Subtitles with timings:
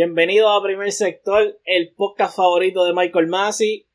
[0.00, 3.88] Bienvenido a Primer Sector, el podcast favorito de Michael Massey.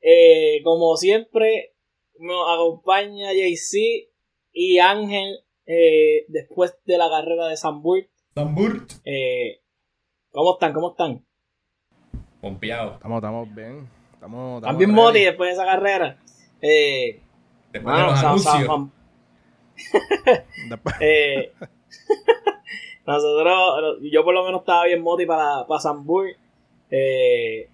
[0.00, 1.74] Eh, como siempre,
[2.18, 4.08] nos acompaña JC
[4.54, 8.08] y Ángel eh, después de la carrera de Samburt.
[8.34, 8.90] Samburt.
[9.04, 9.60] Eh,
[10.30, 10.72] ¿Cómo están?
[10.72, 11.26] ¿Cómo están?
[12.40, 12.94] Pompeado.
[12.94, 13.86] Estamos, estamos bien.
[14.14, 16.18] Estamos, estamos bien moti después de esa carrera.
[16.62, 17.20] Eh,
[17.70, 18.88] después de los anuncios.
[21.02, 21.52] eh,
[23.14, 26.26] nosotros, yo por lo menos estaba bien moti para, para Sambur.
[26.90, 27.68] Eh,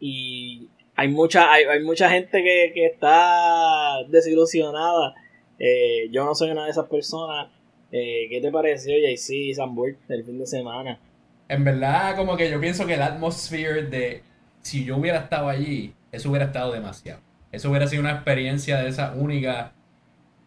[0.00, 5.14] y hay mucha, hay, hay mucha gente que, que está desilusionada.
[5.58, 7.48] Eh, yo no soy una de esas personas.
[7.90, 10.98] Eh, ¿Qué te pareció, JC Sambur el fin de semana?
[11.48, 14.22] En verdad, como que yo pienso que el atmosphere de
[14.60, 17.20] si yo hubiera estado allí, eso hubiera estado demasiado.
[17.50, 19.72] Eso hubiera sido una experiencia de esa única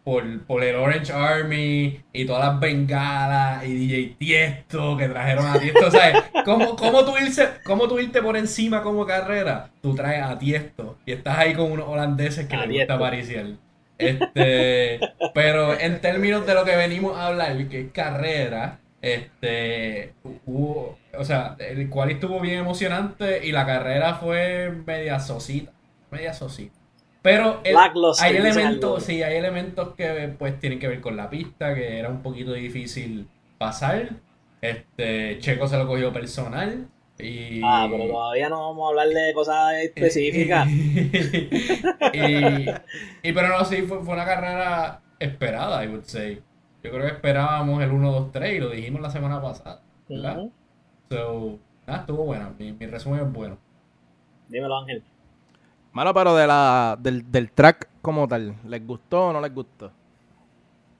[0.04, 5.58] por, por el Orange Army y todas las bengalas y DJ Tiesto que trajeron a
[5.58, 5.90] Tiesto.
[5.90, 6.24] ¿Sabes?
[6.44, 9.70] ¿Cómo, cómo, tú irse, ¿Cómo tú irte por encima como carrera?
[9.80, 13.46] Tú traes a Tiesto y estás ahí con unos holandeses que les gusta pariciar.
[13.98, 15.00] Este,
[15.34, 20.14] pero en términos de lo que venimos a hablar, que es carrera, este,
[20.46, 25.72] hubo, o sea, el cual estuvo bien emocionante y la carrera fue media sosita,
[26.10, 26.81] media sosita.
[27.22, 27.60] Pero
[28.20, 32.08] hay elementos, sí, hay elementos que pues tienen que ver con la pista, que era
[32.08, 34.10] un poquito difícil pasar.
[34.60, 36.88] Este, Checo se lo cogió personal.
[37.18, 37.60] Y...
[37.62, 40.68] Ah, pero todavía no vamos a hablar de cosas específicas.
[42.12, 42.66] y,
[43.22, 46.42] y, pero no, sí, fue, fue una carrera esperada, I would say.
[46.82, 49.80] Yo creo que esperábamos el 1, 2, 3 y lo dijimos la semana pasada.
[50.08, 50.48] ¿Verdad?
[51.08, 52.52] So, nada, estuvo bueno.
[52.58, 53.58] Mi, mi resumen es bueno.
[54.48, 55.04] Dímelo, Ángel.
[55.92, 59.90] Mano, pero de la, del, del track como tal, ¿les gustó o no les gustó?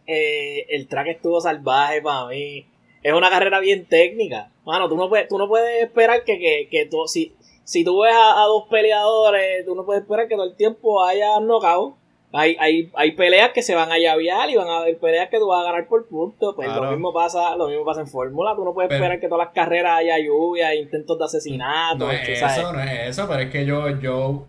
[0.07, 2.67] Eh, el track estuvo salvaje para mí.
[3.03, 4.51] Es una carrera bien técnica.
[4.65, 8.03] Mano, tú no puedes, tú no puedes esperar que, que, que tú, si, si tú
[8.03, 11.97] ves a, dos peleadores, tú no puedes esperar que todo el tiempo haya knockout.
[12.35, 15.39] Hay, hay, hay peleas que se van a llavear y van a haber peleas que
[15.39, 16.55] tú vas a ganar por puntos.
[16.55, 18.55] Pues lo mismo pasa, lo mismo pasa en Fórmula.
[18.57, 22.07] Tú no puedes esperar que todas las carreras haya lluvia, intentos de asesinato.
[22.07, 24.47] No es eso, no es eso, pero es que yo, yo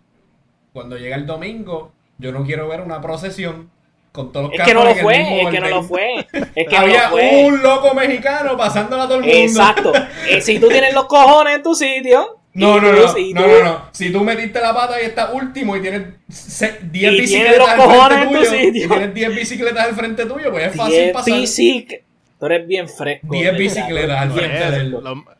[0.74, 3.70] cuando llega el domingo, yo no quiero ver una procesión
[4.12, 6.28] con todos los es que no lo fue, es que no lo fue.
[6.56, 9.38] Es que Había un loco mexicano pasándola a todo el mundo.
[9.38, 9.92] Exacto.
[10.30, 12.40] Eh, si tú tienes los cojones en tu sitio.
[12.54, 16.04] No, no, no, no, no, Si tú metiste la pata y estás último y tienes
[16.28, 21.12] 10 bicicletas al frente tuyo, y tienes 10 bicicletas al frente tuyo, pues es fácil
[21.12, 21.34] pasar.
[22.44, 23.28] Tú eres bien fresco.
[23.32, 24.98] 10 bicicletas al frente de él.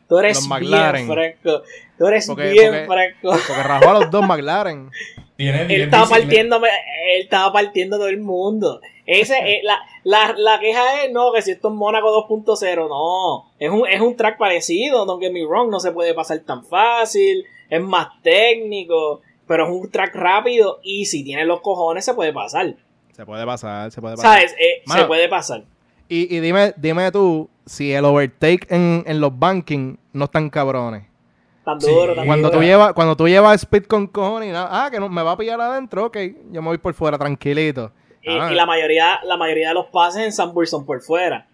[0.08, 1.62] Tú eres bien fresco.
[1.98, 3.30] Tú eres bien fresco.
[3.46, 4.90] Porque rajó a los dos McLaren.
[5.36, 8.80] él estaba partiendo, él estaba partiendo todo el mundo.
[9.04, 13.50] Ese, eh, la, la, la, queja es, no, que si esto es Mónaco 2.0, no.
[13.58, 16.64] Es un, es un track parecido, don't get me wrong, no se puede pasar tan
[16.64, 22.14] fácil, es más técnico, pero es un track rápido y si tienes los cojones se
[22.14, 22.76] puede pasar.
[23.12, 24.38] Se puede pasar, se puede pasar.
[24.38, 24.56] ¿Sabes?
[24.58, 25.64] Eh, se puede pasar.
[26.08, 31.04] Y, y, dime, dime tú si el overtake en, en los banking no están cabrones.
[31.64, 32.60] Tan duro, tan cuando duro.
[32.60, 35.32] tú llevas cuando tú llevas speed con cojones y nada, ah que no, me va
[35.32, 36.18] a pillar adentro ok
[36.50, 37.90] yo me voy por fuera tranquilito
[38.22, 38.52] y, ah.
[38.52, 41.48] y la mayoría la mayoría de los pases en Sunburst son por fuera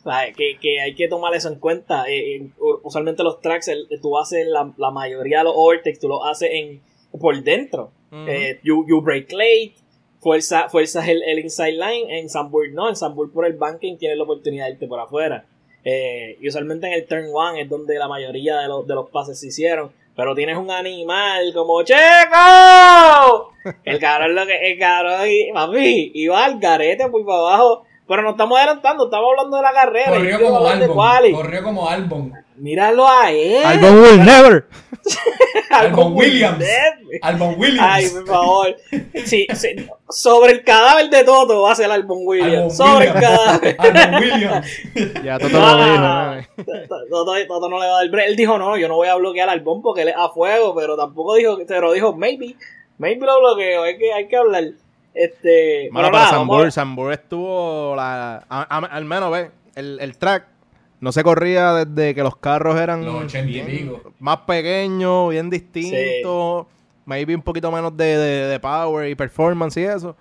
[0.00, 2.50] o sea, que, que, hay que tomar eso en cuenta eh, eh,
[2.82, 3.70] usualmente los tracks
[4.02, 6.82] tú haces la, la, mayoría de los overtakes tú los haces en
[7.16, 9.74] por dentro eh, you, you break late
[10.24, 14.16] fuerza, fuerzas el, el inside line en Sunburst no en Sunburst por el banking tienes
[14.16, 15.44] la oportunidad de irte por afuera
[15.84, 19.10] eh, y usualmente en el turn one es donde la mayoría de los, de los
[19.10, 19.92] pases se hicieron.
[20.16, 23.52] Pero tienes un animal como ¡Checo!
[23.84, 25.20] El cabrón lo que, el cabrón
[25.52, 27.84] papi, iba al garete por para abajo.
[28.06, 30.10] Pero no estamos adelantando, estamos hablando de la carrera.
[30.10, 31.32] Corrió como Albon.
[31.32, 32.32] Corrió como Albon.
[32.56, 33.64] Míralo a él.
[33.64, 34.68] Albon will never.
[35.70, 36.64] Albon Williams.
[37.22, 37.88] Albon Williams.
[37.90, 38.76] Ay, por favor.
[39.24, 39.68] Sí, sí,
[40.10, 42.76] sobre el cadáver de Toto va a ser Albon Williams.
[42.76, 43.76] sobre el cadáver.
[43.80, 44.66] Albon Williams.
[45.24, 46.48] ya Toto lo dijo.
[47.08, 48.28] Toto, Toto, no le va a dar break.
[48.28, 50.74] Él dijo, no, yo no voy a bloquear al Albon porque él es a fuego,
[50.74, 52.54] pero tampoco dijo, pero dijo, maybe.
[52.98, 53.82] Maybe lo bloqueo.
[53.82, 54.64] Hay que, hay que hablar.
[55.14, 60.46] Este, bueno, para Sambor, Sambor estuvo la, al menos ve el, el track
[61.04, 63.04] no se corría desde que los carros eran
[64.20, 66.66] más pequeños, bien distintos,
[67.04, 70.16] maybe un poquito menos de, de, power y performance y eso.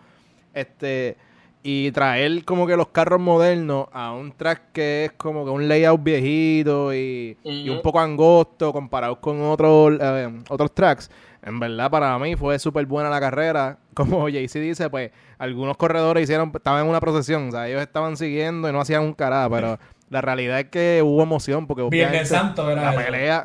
[0.54, 1.16] Este,
[1.64, 5.70] y traer como que los carros modernos a un track que es como que un
[5.70, 11.10] layout viejito y, un poco angosto comparado con otros eh, otros tracks.
[11.42, 13.78] En verdad, para mí fue súper buena la carrera.
[13.96, 18.18] Como JC dice, pues algunos corredores hicieron, estaban en una procesión, o sea, ellos estaban
[18.18, 19.80] siguiendo y no hacían un carajo, pero
[20.10, 23.44] la realidad es que hubo emoción porque Viernes Santo era la pelea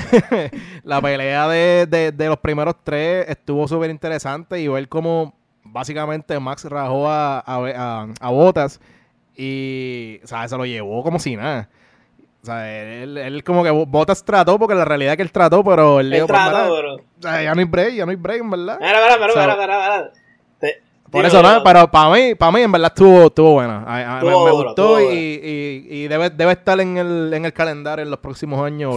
[0.82, 7.08] la pelea de, los primeros tres estuvo súper interesante y ver cómo básicamente Max rajó
[7.08, 8.80] a, a, Botas
[9.36, 11.68] y, o sea, se lo llevó como si nada.
[12.42, 16.00] O sea, él, como que Botas trató, porque la realidad es que él trató, pero
[16.00, 16.74] él, él trató.
[16.74, 18.78] O sea, ya no hay break, ya no hay break, en verdad.
[18.80, 20.10] Mira, mira, mira,
[21.10, 24.20] por eso, no, pero para mí, para mí en verdad estuvo, estuvo buena.
[24.22, 25.40] me, gustó y,
[25.90, 28.94] y, debe, debe estar en el, en el calendario en los próximos años.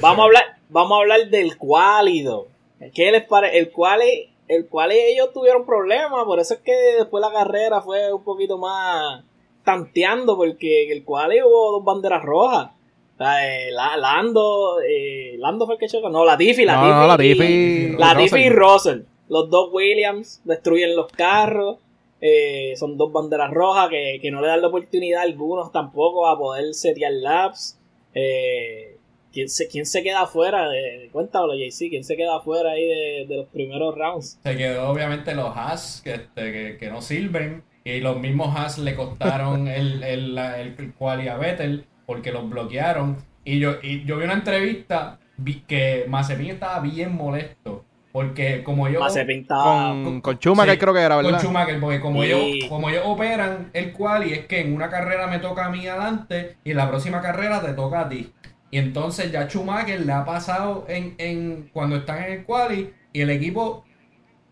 [0.00, 2.46] vamos, a hablar, vamos a hablar del cuálido.
[2.94, 3.58] ¿Qué les parece?
[3.58, 4.02] El cual
[4.48, 8.58] el cual ellos tuvieron problemas, por eso es que después la carrera fue un poquito
[8.58, 9.24] más
[9.64, 12.70] tanteando, porque el cual hubo dos banderas rojas.
[13.18, 16.08] Eh, Lando, eh, Lando fue el que chocó.
[16.08, 19.02] No, la Tiffy, la no, la Tiffy, la Tiffy y Russell.
[19.28, 21.78] Los dos Williams destruyen los carros.
[22.24, 26.38] Eh, son dos banderas rojas que, no le dan la oportunidad a algunos tampoco a
[26.38, 27.78] poder setear laps.
[28.14, 28.96] Eh,
[29.32, 30.68] ¿quién, se, ¿Quién se queda afuera?
[30.68, 31.88] De, cuéntalo, JC.
[31.90, 32.86] ¿Quién se queda afuera ahí
[33.26, 34.38] de, los primeros rounds?
[34.42, 37.64] Se quedó obviamente los Haas que, este, que, no sirven.
[37.84, 43.16] Y los mismos Haas le costaron el, el, el, quali a Vettel porque los bloquearon.
[43.44, 45.18] Y yo, y yo vi una entrevista
[45.66, 49.00] que Mazepin estaba bien molesto porque como yo...
[49.48, 51.30] Con, con Schumacher creo que era, ¿verdad?
[51.30, 54.90] Con Schumacher, porque como, ellos, como ellos operan el cual y es que en una
[54.90, 58.32] carrera me toca a mí adelante y en la próxima carrera te toca a ti.
[58.70, 63.22] Y entonces ya Schumacher le ha pasado en, en cuando están en el quali y
[63.22, 63.84] el equipo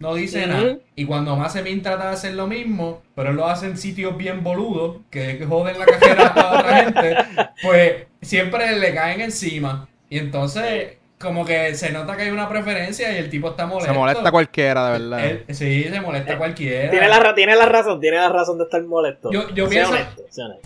[0.01, 0.79] no dice nada.
[0.97, 4.43] Y cuando Mazepin trata de hacer lo mismo, pero él lo hace en sitios bien
[4.43, 7.17] boludos, que joden la carrera a otra gente,
[7.63, 9.89] pues siempre le caen encima.
[10.09, 13.93] Y entonces como que se nota que hay una preferencia y el tipo está molesto.
[13.93, 15.39] Se molesta cualquiera, de verdad.
[15.51, 16.91] sí, se molesta cualquiera.
[16.91, 19.31] Tiene la, tiene la razón, tiene la razón de estar molesto.
[19.31, 19.95] Yo, yo pienso,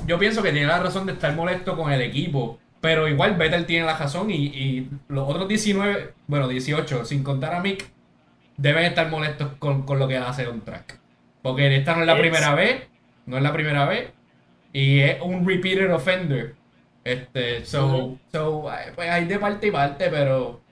[0.06, 2.60] yo pienso que tiene la razón de estar molesto con el equipo.
[2.80, 7.54] Pero igual Vettel tiene la razón y, y los otros 19, bueno, 18, sin contar
[7.54, 7.86] a Mick,
[8.56, 10.98] deben estar molestos con, lo que hace un track.
[11.42, 12.84] Porque esta no es la primera vez,
[13.26, 14.10] no es la primera vez,
[14.72, 16.54] y es un repeated offender.
[17.04, 20.62] Este, so, so, pues hay de parte y parte, pero,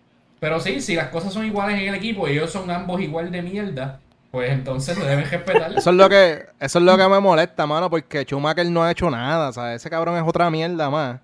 [0.40, 3.30] pero sí, si las cosas son iguales en el equipo y ellos son ambos igual
[3.30, 4.00] de mierda,
[4.30, 5.72] pues entonces se deben respetar.
[5.76, 8.90] Eso es lo que, eso es lo que me molesta, mano, porque Schumacher no ha
[8.90, 11.20] hecho nada, o sea, ese cabrón es otra mierda más.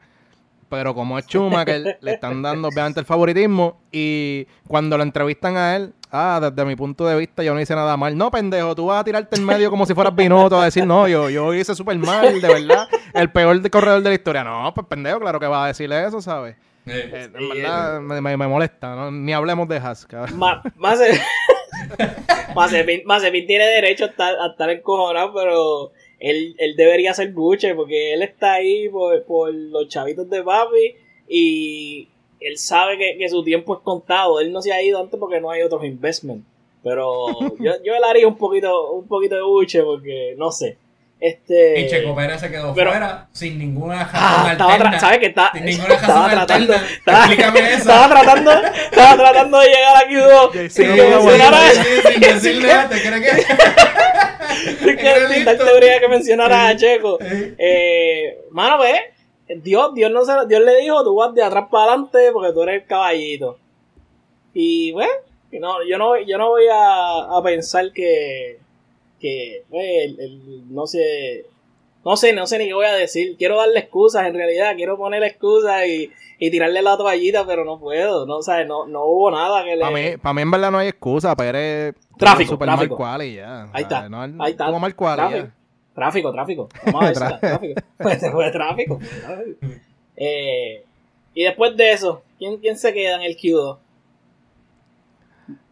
[0.68, 5.76] Pero como es Schumacher, le están dando obviamente el favoritismo y cuando lo entrevistan a
[5.76, 8.16] él, ah, desde mi punto de vista yo no hice nada mal.
[8.16, 11.08] No, pendejo, tú vas a tirarte en medio como si fueras Binotto a decir, no,
[11.08, 12.88] yo, yo hice súper mal, de verdad.
[13.14, 14.44] El peor corredor de la historia.
[14.44, 16.56] No, pues pendejo, claro que va a decirle eso, ¿sabes?
[16.86, 20.06] Eh, en verdad me, me, molesta, ni hablemos de Haas.
[20.34, 20.62] Más,
[22.54, 22.70] más,
[23.46, 28.22] tiene derecho a estar, a estar encojonado, pero él, él debería ser buche porque él
[28.22, 30.94] está ahí por, por los chavitos de papi
[31.28, 32.08] y
[32.40, 34.40] él sabe que, su tiempo es contado.
[34.40, 36.46] Él no se ha ido antes porque no hay otros investments.
[36.82, 37.26] Pero
[37.60, 40.76] yo, yo le haría un poquito, un poquito de buche porque no sé.
[41.20, 41.80] Este...
[41.80, 45.00] Y Checo Pérez se quedó fuera sin ninguna ah, razón alterna.
[45.00, 47.76] ¿Sabes que está, sin ninguna razón estaba tratando, Estaba, Explícame eso.
[47.78, 53.02] Estaba tratando, estaba tratando de llegar aquí dos sin que mencionara sin decir nada, ¿te
[53.02, 53.42] crees que?
[54.78, 57.18] sin que tal teoría que mencionara a Checo.
[57.20, 59.12] Eh, mano, ve,
[59.56, 62.62] Dios, Dios no se, Dios le dijo, tú vas de atrás para adelante porque tú
[62.62, 63.58] eres el caballito.
[64.54, 65.12] Y bueno,
[65.52, 68.58] no, yo no, yo no voy a, a pensar que
[69.20, 70.16] que pues,
[70.68, 71.46] no sé,
[72.04, 73.37] no sé, no sé ni qué voy a decir.
[73.37, 77.78] Quiero darle excusas, en realidad, quiero poner excusas y, y tirarle la toallita, pero no
[77.78, 79.80] puedo, no, o no, no hubo nada que le...
[79.80, 82.98] Para mí, para mí en verdad no hay excusa, pero es tráfico, super tráfico.
[82.98, 83.68] mal y ya.
[83.72, 84.08] Ahí está,
[84.38, 84.66] ahí está.
[84.66, 85.48] Como mal tráfico.
[85.94, 86.68] Tráfico, tráfico.
[86.87, 87.80] Vamos a ver tráfico.
[87.98, 89.00] Pues fue tráfico.
[90.16, 90.84] eh,
[91.34, 93.78] y después de eso, ¿quién, quién se queda en el Q2?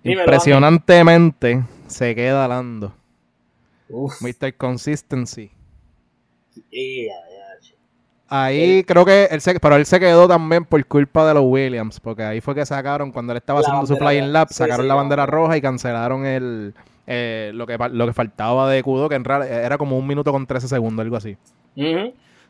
[0.02, 2.92] Impresionantemente se queda Lando.
[3.88, 4.56] Mr.
[4.56, 5.50] Consistency.
[8.28, 12.00] ahí creo que él se, pero él se quedó también por culpa de los Williams,
[12.00, 15.26] porque ahí fue que sacaron, cuando él estaba haciendo su flying lap, sacaron la bandera
[15.26, 16.74] roja y cancelaron el
[17.06, 20.32] eh, lo, que, lo que faltaba de Kudo, que en realidad era como un minuto
[20.32, 21.36] con 13 segundos, algo así.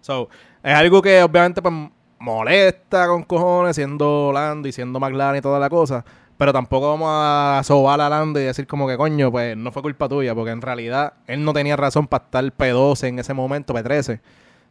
[0.01, 0.29] So,
[0.63, 1.75] es algo que obviamente pues,
[2.19, 6.05] molesta con cojones, siendo Lando y siendo McLaren y toda la cosa.
[6.39, 9.83] Pero tampoco vamos a sobar a Lando y decir como que coño, pues no fue
[9.83, 13.75] culpa tuya, porque en realidad él no tenía razón para estar P12 en ese momento,
[13.75, 14.21] P13.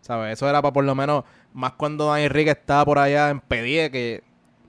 [0.01, 0.33] ¿Sabes?
[0.33, 3.89] Eso era para por lo menos, más cuando Dani Enrique estaba por allá en P10,
[3.89, 4.23] que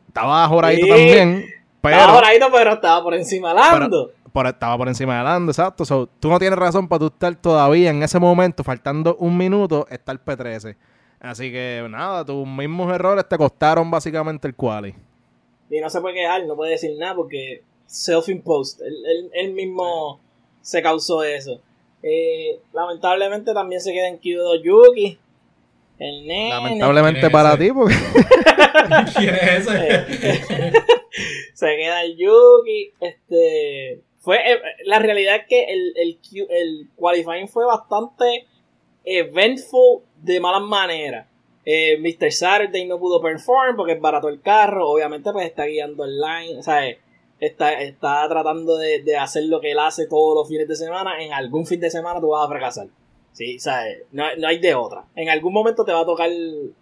[0.09, 1.45] estaba joradito también.
[1.83, 4.13] Pero, estaba joradito, pero estaba por encima de Lando.
[4.47, 6.09] estaba por encima de Lando, exacto.
[6.19, 10.19] tú no tienes razón para tú estar todavía en ese momento, faltando un minuto, estar
[10.19, 10.75] P13.
[11.21, 14.95] Así que nada, tus mismos errores te costaron básicamente el quali.
[15.71, 18.83] Y no se puede quejar, no puede decir nada porque self-imposed.
[19.33, 20.21] Él, mismo
[20.61, 21.61] se causó eso.
[22.03, 25.19] Eh, lamentablemente también se queda en Kyudo Yuki.
[25.99, 26.51] El nene.
[26.51, 27.95] Lamentablemente para ti, porque.
[29.17, 30.07] ¿Quién es ese?
[31.55, 32.93] se queda el Yuki.
[33.01, 34.01] Este.
[34.21, 36.19] Fue, eh, la realidad es que el, el,
[36.51, 38.47] el qualifying fue bastante
[39.05, 41.27] eventful de malas maneras.
[41.69, 42.31] Eh, Mr.
[42.31, 44.89] Saturday no pudo perform porque es barato el carro.
[44.89, 46.59] Obviamente, pues está guiando el line.
[46.59, 46.89] O sea,
[47.41, 51.21] está, está tratando de, de, hacer lo que él hace todos los fines de semana.
[51.23, 52.87] En algún fin de semana tú vas a fracasar.
[53.33, 54.05] Sí, ¿sabes?
[54.13, 55.07] No, no hay de otra.
[55.17, 56.31] En algún momento te va a tocar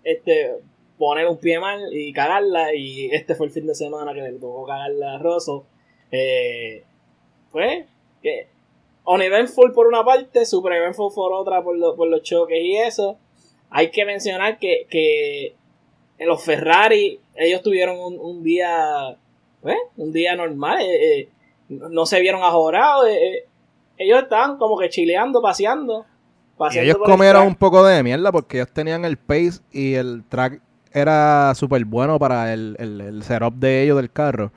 [0.05, 0.53] este
[0.99, 2.75] poner un pie mal y cagarla.
[2.75, 5.64] Y este fue el fin de semana que le tocó cagarla a Rosso.
[6.11, 6.85] Eh,
[7.50, 7.87] pues,
[8.23, 8.49] que
[9.07, 13.19] uneventful por una parte, super eventful por otra por, por los choques y eso.
[13.76, 15.57] Hay que mencionar que, que
[16.16, 19.16] en los Ferrari ellos tuvieron un, un día,
[19.64, 19.76] ¿eh?
[19.97, 21.28] un día normal, eh, eh,
[21.69, 23.07] no se vieron ajorados,
[23.99, 26.07] ellos estaban como que chileando, paseando.
[26.71, 30.61] y ellos comieron un poco de mierda porque ellos tenían el pace y el track
[30.93, 34.52] era súper bueno para el, el, el setup de ellos del carro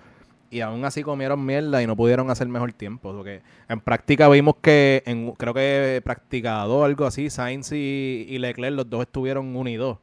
[0.49, 3.13] y aún así comieron mierda y no pudieron hacer mejor tiempo.
[3.13, 8.89] Porque en práctica vimos que, en, creo que practicado algo así, Sainz y, Leclerc, los
[8.89, 9.97] dos estuvieron unidos.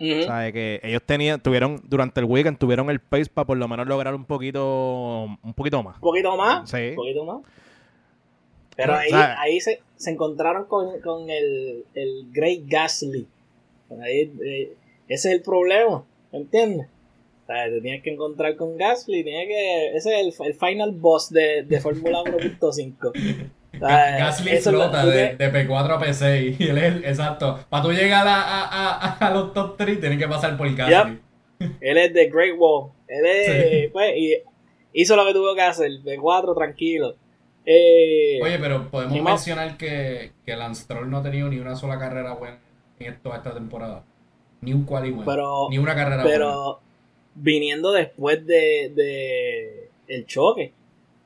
[0.00, 3.66] O sea, que ellos tenían, tuvieron, durante el weekend, tuvieron el pace para por lo
[3.66, 5.96] menos lograr un poquito, un poquito más.
[5.96, 6.70] ¿Un poquito más?
[6.70, 6.90] Sí.
[6.90, 7.38] Un poquito más.
[8.76, 13.26] Pero ahí, ahí se, se encontraron con, con el, el Great Gasly.
[14.00, 14.72] Ahí, eh,
[15.08, 16.86] ese es el problema, ¿entiendes?
[17.48, 21.80] Te tienes que encontrar con Gasly, tiene que, ese es el, final boss de, de
[21.80, 23.50] Fórmula 1.5.
[23.80, 27.58] Gasly explota de, P4 a P6 y él es exacto.
[27.70, 31.20] Para tú llegar a, a, a, los top 3 tienes que pasar por Gasly.
[31.80, 32.90] Él es de Great Wall.
[33.08, 34.34] Él es, pues, y
[34.92, 37.16] hizo lo que tuvo que hacer, P4 tranquilo.
[37.64, 41.98] Eh, Oye, pero podemos mencionar que, que Lance Stroll no ha tenido ni una sola
[41.98, 42.58] carrera buena
[42.98, 44.04] en toda esta temporada.
[44.60, 45.68] Ni un quali bueno.
[45.70, 46.80] ni una carrera pero,
[47.40, 50.72] viniendo después de, de el choque.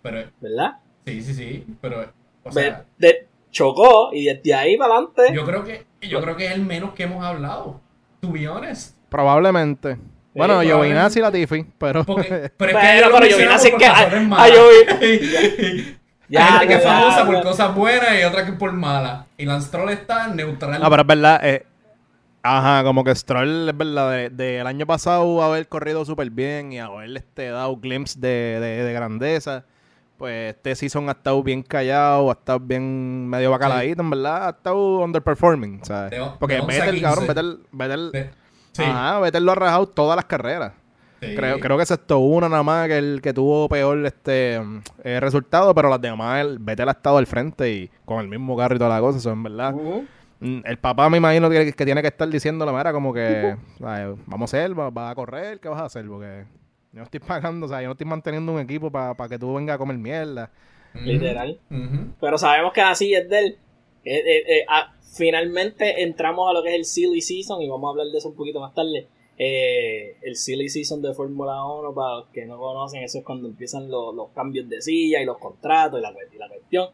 [0.03, 0.79] Pero, ¿Verdad?
[1.07, 2.13] Sí, sí, sí, pero
[2.45, 5.23] o sea, de, chocó y desde ahí para adelante.
[5.33, 7.81] Yo creo que yo creo que es el menos que hemos hablado.
[8.21, 8.97] To be honest.
[9.09, 9.99] Probablemente.
[10.35, 12.05] Bueno, yo a la Latifi, pero...
[12.05, 12.79] pero es que pero,
[13.13, 13.85] pero Giovinazzi es que...
[13.85, 14.09] A,
[16.29, 19.27] ya, Hay gente que es famosa por cosas buenas y otra que por malas.
[19.37, 20.81] Y Lance Troll está neutral.
[20.81, 21.67] No, pero es verdad, eh,
[22.43, 27.21] Ajá, como que Stroll, es verdad, del año pasado haber corrido súper bien y haberle
[27.21, 29.65] este, dado glimpse de, de, grandeza.
[30.17, 34.47] Pues este season ha estado bien callado, ha estado bien medio bacaladito, en verdad.
[34.47, 36.21] Ha estado underperforming, ¿sabes?
[36.39, 38.31] Porque Vettel, cabrón, Vettel, Vettel,
[38.73, 38.83] sí.
[38.83, 40.73] ajá, Vettel lo ha rajado todas las carreras.
[41.21, 44.61] Creo, creo que excepto una nada más que el que tuvo peor este
[45.05, 48.57] eh, resultado, pero las demás, el Vettel ha estado al frente y con el mismo
[48.57, 49.73] carro y toda la cosa, eso en verdad.
[49.73, 50.01] Mm,
[50.43, 54.57] el papá me imagino que, tiene que estar diciendo la manera como que vamos a
[54.57, 56.07] hacer, va, a correr, ¿qué vas a hacer?
[56.07, 56.45] Porque
[56.93, 59.55] yo no estoy pagando, o sea, yo no estoy manteniendo un equipo para que tú
[59.55, 60.51] vengas a comer mierda.
[60.95, 61.59] Literal.
[62.21, 63.59] Pero sabemos que así es de él.
[64.05, 67.87] Eh, eh, eh, ah, finalmente entramos a lo que es el Silly Season y vamos
[67.87, 69.07] a hablar de eso un poquito más tarde.
[69.39, 73.89] el Silly Season de Fórmula 1, para los que no conocen, eso es cuando empiezan
[73.91, 76.89] los, cambios de silla y los contratos y la, y la cuestión.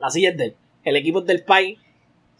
[0.00, 0.54] la silla es de él.
[0.84, 1.78] El equipo es del país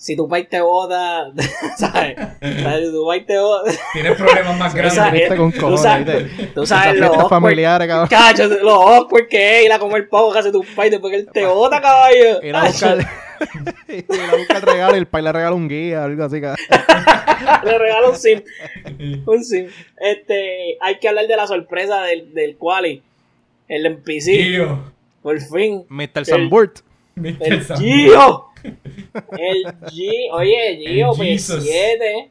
[0.02, 1.30] si tu país te vota,
[1.76, 2.16] ¿sabes?
[2.42, 3.70] Si tu país te vota.
[3.92, 5.28] Tienes problemas más grandes.
[5.28, 8.08] Tú con tú sabes, tú sabes los familiares, cabrón.
[8.08, 11.20] Cacho, los awkward que es ir a comer pavo que hace tu país después que
[11.20, 12.42] él te vota, caballo.
[12.42, 12.98] Ir a buscar,
[13.88, 16.66] ir a buscar el regalo y el país le regala un guía, algo así, cabrón.
[17.64, 18.42] le regala un sim.
[19.24, 19.66] Un sim.
[20.00, 23.02] Este, hay que hablar de la sorpresa del, del quali.
[23.68, 24.24] El NPC.
[24.24, 24.92] Tío.
[25.22, 25.84] Por fin.
[25.88, 26.24] Mr.
[26.24, 26.80] Samburt.
[27.14, 28.51] El Gio.
[29.38, 32.30] El G, oye, Gio, P7.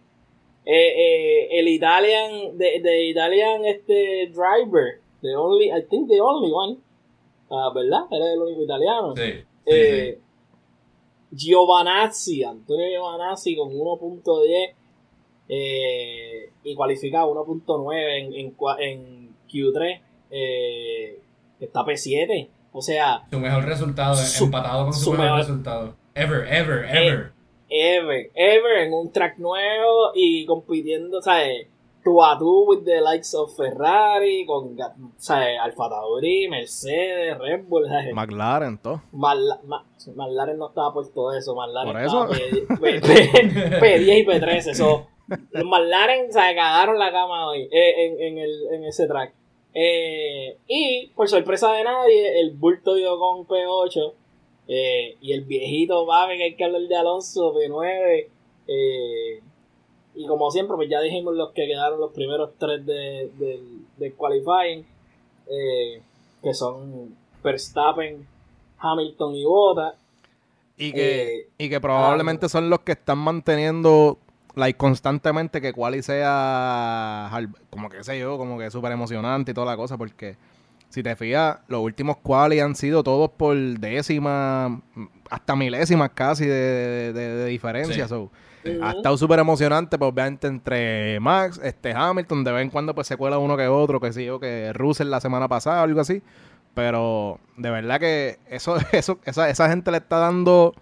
[0.64, 6.52] Eh, eh, el Italian, de, de Italian este driver, the only, I think the only
[6.52, 6.78] one,
[7.50, 8.02] uh, ¿verdad?
[8.12, 9.16] Era el único italiano.
[9.16, 9.44] Sí.
[9.66, 10.20] eh,
[11.32, 14.74] Giovanazzi, Antonio Giovanazzi con 1.10
[15.48, 21.20] eh, y cualifica 1.9 en, en, en, Q3, eh,
[21.60, 22.48] está P7.
[22.74, 25.96] O sea, su mejor resultado, empatado con su, mejor, resultado.
[26.14, 27.34] Ever, ever, ever.
[27.70, 31.68] ever, ever, en un track nuevo y compitiendo, ¿sabes?
[32.04, 37.66] tú a tú with the likes of Ferrari, con o sea, Alfa Tauri, Mercedes, Red
[37.68, 39.02] Bull, McLaren, todo.
[39.12, 42.28] McLaren no estaba por todo eso, McLaren ¿Por eso?
[42.80, 45.08] P10 y P13, eso.
[45.52, 49.34] Los McLaren se cagaron la cama hoy eh, en, en, el, en ese track.
[49.74, 54.14] Eh, y por sorpresa de nadie, el bulto dio con P8
[54.68, 58.28] eh, y el viejito Babe que hay que hablar de Alonso P9.
[58.68, 59.42] Eh,
[60.16, 63.30] y como siempre, pues ya dijimos los que quedaron los primeros tres de,
[63.98, 64.86] de, qualifying,
[65.48, 66.02] eh,
[66.44, 68.26] que son Verstappen,
[68.78, 69.96] Hamilton y Bottas.
[70.78, 74.18] Y que, eh, y que probablemente son los que están manteniendo
[74.56, 77.30] like, constantemente que quali sea
[77.70, 80.36] como que sé yo, como que súper emocionante y toda la cosa, porque
[80.92, 84.74] si te fijas, los últimos quali han sido todos por décimas,
[85.30, 88.08] hasta milésimas casi de, de, diferencia.
[88.82, 93.08] Ha estado súper emocionante, pues obviamente entre Max, este Hamilton, de vez en cuando pues
[93.08, 96.02] se cuela uno que otro, que sí, o que Russell la semana pasada o algo
[96.02, 96.22] así.
[96.74, 100.74] Pero de verdad que eso, eso, esa, esa gente le está dando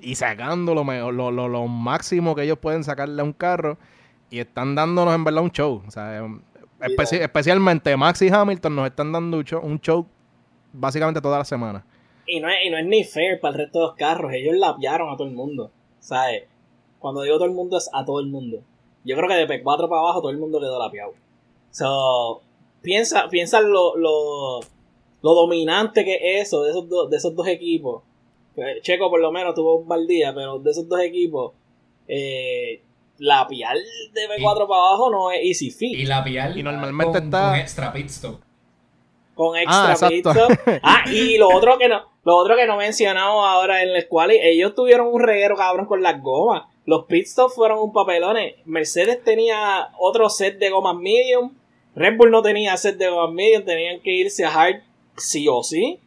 [0.00, 3.78] y sacando lo, mejor, lo, lo, máximo que ellos pueden sacarle a un carro
[4.28, 5.82] y están dándonos en verdad un show.
[5.86, 6.26] O sea,
[6.80, 10.06] especialmente Max y Hamilton nos están dando un show, un show
[10.72, 11.84] básicamente toda la semana.
[12.26, 14.56] Y no, es, y no es ni fair para el resto de los carros, ellos
[14.56, 15.70] lapiaron a todo el mundo.
[15.98, 16.44] ¿Sabes?
[16.98, 18.62] Cuando digo todo el mundo es a todo el mundo.
[19.04, 21.14] Yo creo que de P4 para abajo todo el mundo quedó lapiado.
[21.70, 22.42] So,
[22.82, 24.60] piensa, piensa lo, lo,
[25.22, 28.02] lo dominante que es eso de esos, de esos dos equipos.
[28.82, 31.52] Checo por lo menos tuvo un mal día, pero de esos dos equipos,
[32.08, 32.82] eh,
[33.20, 33.78] la pial
[34.12, 35.96] de P4 para abajo no es easy fit.
[35.96, 38.40] Y la pial y normalmente está con extra pit stop.
[39.34, 40.52] Con extra ah, pit stop.
[40.82, 44.30] Ah, y lo otro que no, lo otro que no mencionamos ahora en el cual
[44.30, 46.64] ellos tuvieron un reguero cabrón con las gomas.
[46.86, 48.54] Los pitstops fueron un papelones.
[48.64, 51.52] Mercedes tenía otro set de gomas medium.
[51.94, 53.64] Red Bull no tenía set de gomas medium.
[53.64, 54.82] Tenían que irse a hard
[55.16, 56.00] sí o sí.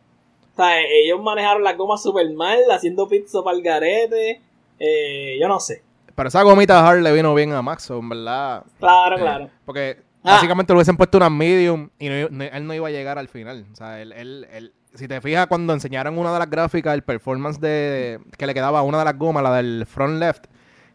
[0.53, 4.41] O sea, ellos manejaron las gomas super mal, haciendo pitstop al garete.
[4.79, 5.83] Eh, yo no sé.
[6.15, 8.63] Pero esa gomita hard le vino bien a Max, en verdad.
[8.79, 9.49] Claro, claro.
[9.65, 10.33] Porque ah.
[10.33, 13.65] básicamente le hubiesen puesto una medium y él no iba a llegar al final.
[13.71, 17.03] O sea, él, él, él, si te fijas, cuando enseñaron una de las gráficas, el
[17.03, 20.45] performance de que le quedaba a una de las gomas, la del front left,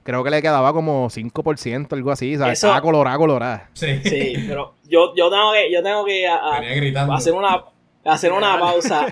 [0.05, 2.59] creo que le quedaba como 5%, algo así, ¿sabes?
[2.59, 3.71] Eso, Estaba colorada, colorada.
[3.75, 4.01] Sí.
[4.05, 7.65] sí, pero yo, yo tengo que, yo tengo que hacer una
[8.05, 9.07] hacer una pausa.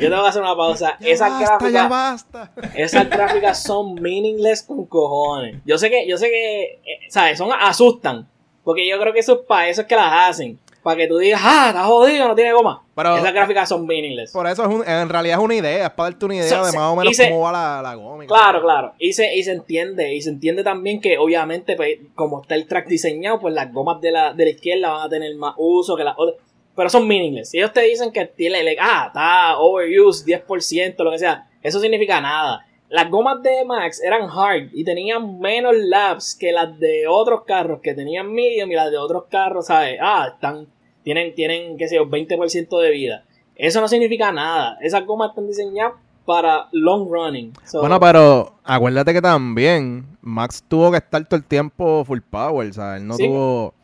[0.00, 0.96] Yo tengo que hacer una pausa.
[1.00, 1.72] esas gráficas.
[1.72, 2.52] Ya basta.
[2.74, 5.56] Esas gráficas son meaningless con cojones.
[5.64, 7.38] Yo sé que, yo sé que, eh, ¿sabes?
[7.38, 8.28] Son asustan.
[8.64, 11.18] Porque yo creo que eso es para eso es que las hacen para que tú
[11.18, 12.82] digas, ah, está jodido, no tiene goma.
[12.94, 14.32] Pero, Esas gráficas son meaningless.
[14.32, 16.92] Por eso es en realidad es una idea, es para darte una idea de más
[16.92, 18.26] o menos cómo va la, la goma.
[18.26, 18.94] Claro, claro.
[18.98, 22.66] Y se, y se entiende, y se entiende también que obviamente, pues, como está el
[22.66, 25.96] track diseñado, pues las gomas de la, de la izquierda van a tener más uso
[25.96, 26.42] que las otras.
[26.80, 27.50] Pero son meaningless.
[27.50, 32.22] Si ellos te dicen que tiene, ah, está overuse, 10%, lo que sea, eso significa
[32.22, 32.64] nada.
[32.88, 37.80] Las gomas de Max eran hard y tenían menos laps que las de otros carros
[37.82, 39.98] que tenían medium y las de otros carros, ¿sabes?
[40.00, 40.68] Ah, están,
[41.02, 43.24] tienen, tienen, qué sé yo, 20% de vida.
[43.56, 44.78] Eso no significa nada.
[44.80, 45.92] Esas gomas están diseñadas
[46.24, 47.52] para long running.
[47.74, 53.02] bueno, pero acuérdate que también Max tuvo que estar todo el tiempo full power, ¿sabes?
[53.02, 53.74] Él no tuvo...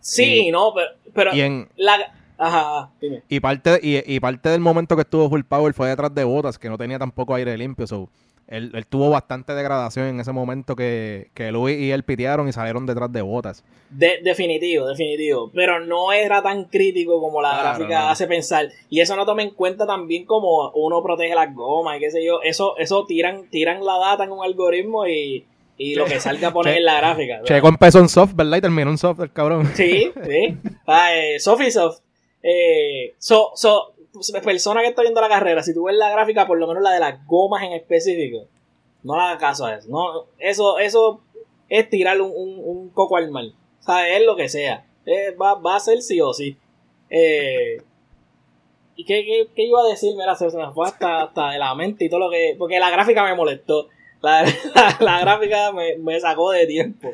[0.00, 3.22] Sí, no, pero, pero en, la, Ajá, dime.
[3.28, 6.58] Y parte, y, y, parte del momento que estuvo full power fue detrás de botas,
[6.58, 7.86] que no tenía tampoco aire limpio.
[7.86, 8.08] So,
[8.46, 12.84] él, tuvo bastante degradación en ese momento que, que Luis y él pitearon y salieron
[12.86, 13.64] detrás de botas.
[13.88, 15.50] De, definitivo, definitivo.
[15.54, 18.68] Pero no era tan crítico como la gráfica hace pensar.
[18.90, 22.24] Y eso no toma en cuenta también como uno protege las gomas y qué sé
[22.24, 22.42] yo.
[22.42, 25.46] Eso, eso tiran, tiran la data en un algoritmo y,
[25.78, 27.42] y lo que salga a poner en la gráfica.
[27.44, 28.58] Checo empezó en soft, ¿verdad?
[28.58, 29.70] Y terminó en soft el cabrón.
[29.74, 30.56] Sí, sí.
[30.86, 32.03] Ah, eh, soft y soft.
[32.46, 36.46] Eh, so, so, pues, persona que está viendo la carrera, si tú ves la gráfica,
[36.46, 38.46] por lo menos la de las gomas en específico,
[39.02, 39.88] no le hagas caso a eso.
[39.88, 41.22] No, eso, eso
[41.70, 43.54] es tirar un, un, coco al mal.
[43.80, 44.84] O sea, es lo que sea.
[45.40, 46.56] va, va, a ser sí o sí.
[47.08, 47.82] Eh,
[48.96, 50.14] ¿Y qué, qué, qué, iba a decir?
[50.14, 52.56] Mira, se, me fue hasta, hasta de la mente y todo lo que.
[52.58, 53.88] Porque la gráfica me molestó.
[54.24, 54.42] La,
[55.00, 57.10] la, gráfica me, me, sacó de tiempo.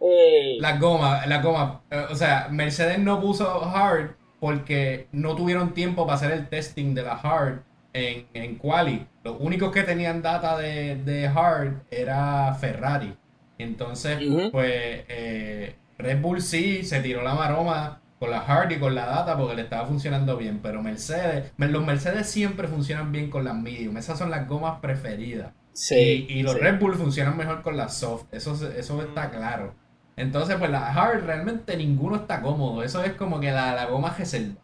[0.00, 1.80] Eh, las gomas, las gomas.
[1.90, 4.12] Eh, o sea, Mercedes no puso hard
[4.44, 7.62] porque no tuvieron tiempo para hacer el testing de la hard
[7.94, 9.06] en, en quali.
[9.22, 13.16] Los únicos que tenían data de, hard era Ferrari.
[13.56, 14.18] Entonces,
[14.52, 19.06] pues eh, Red Bull sí se tiró la maroma con la hard y con la
[19.06, 20.60] data porque le estaba funcionando bien.
[20.62, 23.96] Pero Mercedes, los Mercedes siempre funcionan bien con las medium.
[23.96, 25.54] Esas son las gomas preferidas.
[25.72, 28.26] Sí, y, los Red Bull funcionan mejor con las soft.
[28.30, 29.74] Eso, eso está claro.
[30.16, 32.82] Entonces, pues la hard realmente ninguno está cómodo.
[32.82, 34.54] Eso es como que la, la goma reserva.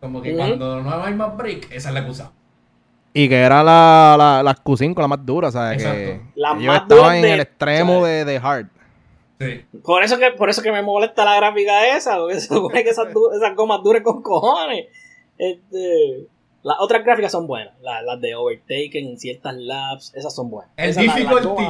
[0.00, 2.32] Como que cuando no hay más break, esa es la que usamos.
[3.12, 5.82] Y que era la, la, la Q5 la más dura, ¿sabes?
[5.82, 8.66] Que la más dura en el extremo de, de hard.
[9.40, 9.64] Sí.
[9.84, 12.90] Por eso que, por eso que me molesta la gráfica esa, porque se supone que
[12.90, 14.86] esas, esas gomas duren con cojones.
[15.36, 16.26] Este,
[16.68, 17.72] las otras gráficas son buenas.
[17.80, 20.70] Las, de Overtaken, ciertas laps, esas son buenas.
[20.76, 21.64] El difficulty.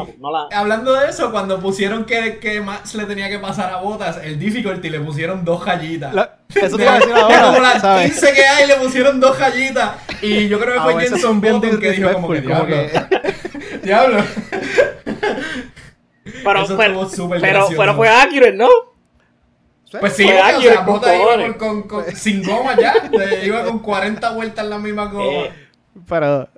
[0.53, 4.41] Hablando de eso, cuando pusieron que, que Max le tenía que pasar a botas, el
[4.41, 6.13] difficulty le pusieron dos rayitas.
[6.55, 7.43] eso te iba a decir ahora.
[7.43, 9.95] Como las 15 que hay le pusieron dos rayitas.
[10.21, 12.77] Y yo creo que fue Jenson Button que dijo como que diablo.
[13.85, 14.25] diablo.
[16.45, 17.09] Pero, pero,
[17.41, 18.69] pero, pero fue accurate, ¿no?
[19.91, 23.11] Pues sí, o sea, Bota iba con, con, sin goma ya,
[23.45, 25.47] iba con 40 vueltas en la misma goma.
[25.47, 25.53] Eh,
[26.07, 26.49] pero,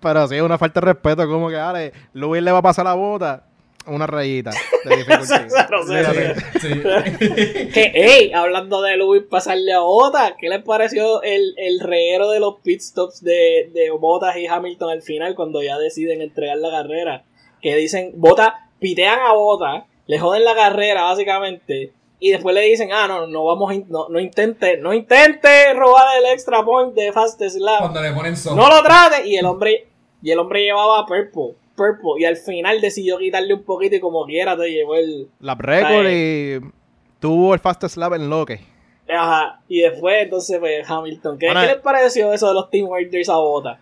[0.00, 2.94] pero sí, una falta de respeto, como que, Ale, Luis le va a pasar la
[2.94, 3.44] bota,
[3.86, 4.50] una rayita
[4.84, 5.46] de dificultad.
[7.72, 12.40] que, hey, hablando de Luis pasarle a Bota, ¿qué les pareció el, el reguero de
[12.40, 16.70] los pit stops de, de Botas y Hamilton al final cuando ya deciden entregar la
[16.70, 17.24] carrera?
[17.62, 21.92] Que dicen, Bota, pitean a Bota, le joden la carrera básicamente
[22.24, 26.32] y después le dicen, ah, no, no vamos, no, no intente, no intente robar el
[26.32, 27.80] extra point de Fastest Lap.
[27.80, 29.28] Cuando le ponen No lo trate.
[29.28, 29.88] Y el hombre,
[30.22, 32.12] y el hombre llevaba purple, purple.
[32.20, 35.28] Y al final decidió quitarle un poquito y como quiera te llevó el...
[35.40, 36.60] La record y
[37.20, 38.58] tuvo el Fastest Lap en lo que.
[39.06, 39.60] Ajá.
[39.68, 41.36] Y después entonces pues Hamilton.
[41.36, 43.78] ¿Qué, ¿qué les pareció eso de los Team Warriors a bota?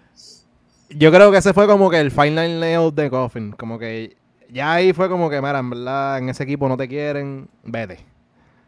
[0.88, 3.52] Yo creo que ese fue como que el final nail de Coffin.
[3.52, 4.16] Como que
[4.50, 8.10] ya ahí fue como que, mira, en verdad, en ese equipo no te quieren, vete.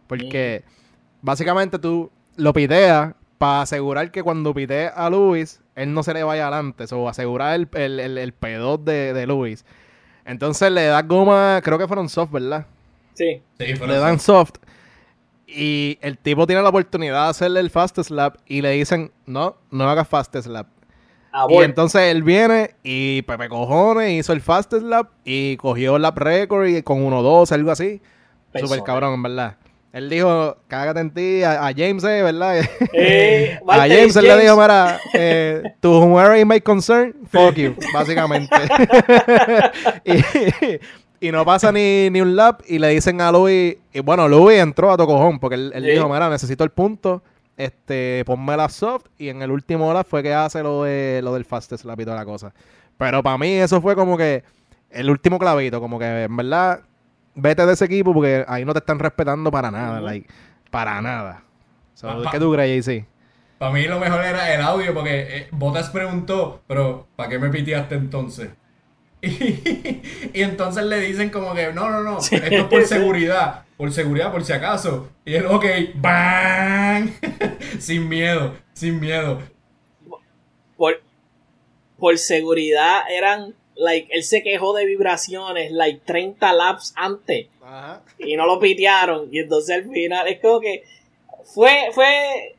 [0.07, 0.65] Porque
[1.23, 6.23] básicamente tú lo piteas para asegurar que cuando pitees a Luis, él no se le
[6.23, 6.85] vaya adelante.
[6.93, 8.35] O asegurar el, el, el,
[8.85, 9.65] de, de Luis.
[10.25, 12.67] Entonces le das goma, creo que fueron soft, ¿verdad?
[13.15, 13.43] Sí.
[13.59, 14.55] sí le dan soft.
[15.47, 19.57] Y el tipo tiene la oportunidad de hacerle el fastest lap y le dicen, no,
[19.71, 20.67] no hagas fastest lap.
[21.49, 26.17] Y entonces él viene y Pepe Cojones hizo el fastest lap y cogió el lap
[26.17, 28.01] record y con 1-2, algo así.
[28.55, 29.57] Super cabrón, en verdad.
[29.95, 32.65] Él dijo, cágate en ti, a, James, eh, ¿verdad?
[32.93, 38.57] Eh, a James, él le dijo, mira, eh, to whoever may concern, fuck you, básicamente.
[41.21, 44.59] y, no pasa ni, ni, un lap y le dicen a Louis, y bueno, Louis
[44.59, 47.23] entró a tocojón porque él, dijo, mira, necesito el punto,
[47.57, 51.35] este, ponme la soft y en el último lap fue que hace lo, de, lo
[51.35, 52.53] del fastest lap y toda la cosa.
[52.99, 54.43] Pero para mí eso fue como que
[54.91, 56.81] el último clavito, como que en verdad
[57.35, 60.29] vete de ese equipo porque ahí no te están respetando para nada, like,
[60.71, 61.43] para nada.
[62.31, 63.05] ¿Qué tú crees, sí?
[63.59, 67.51] Para mí lo mejor era el audio porque eh, Botas preguntó, pero ¿para qué me
[67.51, 68.51] piteaste entonces?
[70.35, 74.33] Y, entonces le dicen como que, no, no, no, esto es por seguridad, por seguridad,
[74.33, 75.09] por si acaso.
[75.25, 77.11] Y él, ok, ¡bang!
[77.79, 79.41] sin miedo, sin miedo.
[80.77, 81.01] Por,
[81.99, 87.49] por seguridad eran like, él se quejó de vibraciones, like, 30 laps antes.
[88.19, 89.29] Y no lo pitearon.
[89.33, 90.85] Y entonces al final es como que
[91.45, 92.57] fue, fue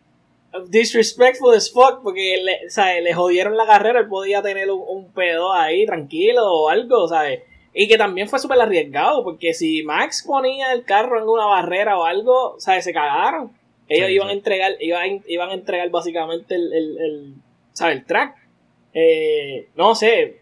[0.67, 3.03] disrespectful as fuck porque le, ¿sabes?
[3.03, 3.99] le jodieron la carrera.
[3.99, 7.41] Él podía tener un, pedo ahí tranquilo o algo, ¿sabes?
[7.73, 11.97] Y que también fue súper arriesgado porque si Max ponía el carro en una barrera
[11.97, 12.83] o algo, ¿sabes?
[12.83, 13.51] Se cagaron.
[13.87, 17.33] Ellos iban a entregar, iban, iban a entregar básicamente el, el, el,
[17.73, 17.97] ¿sabes?
[17.97, 18.35] el track.
[18.93, 20.39] Eh, no sé,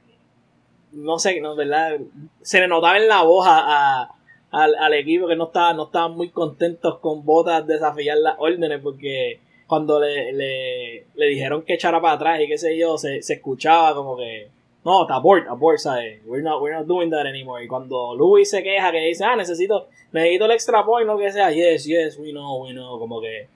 [0.94, 2.00] no sé, no, ¿verdad?
[2.42, 4.10] Se le notaba en la voz a,
[4.52, 9.40] al, equipo que no estaba, no estaban muy contentos con botas desafiar las órdenes porque
[9.68, 13.36] cuando le, le, le, dijeron que echara para atrás y qué sé yo, se, se
[13.36, 14.50] escuchaba como que
[14.86, 16.22] no, está abort, abort, ¿sabes?
[16.26, 17.64] We're not, we're not doing that anymore.
[17.64, 21.32] Y cuando Louis se queja que dice, ah, necesito, necesito el extra point, lo que
[21.32, 23.48] sea, yes, yes, we know, we know, como que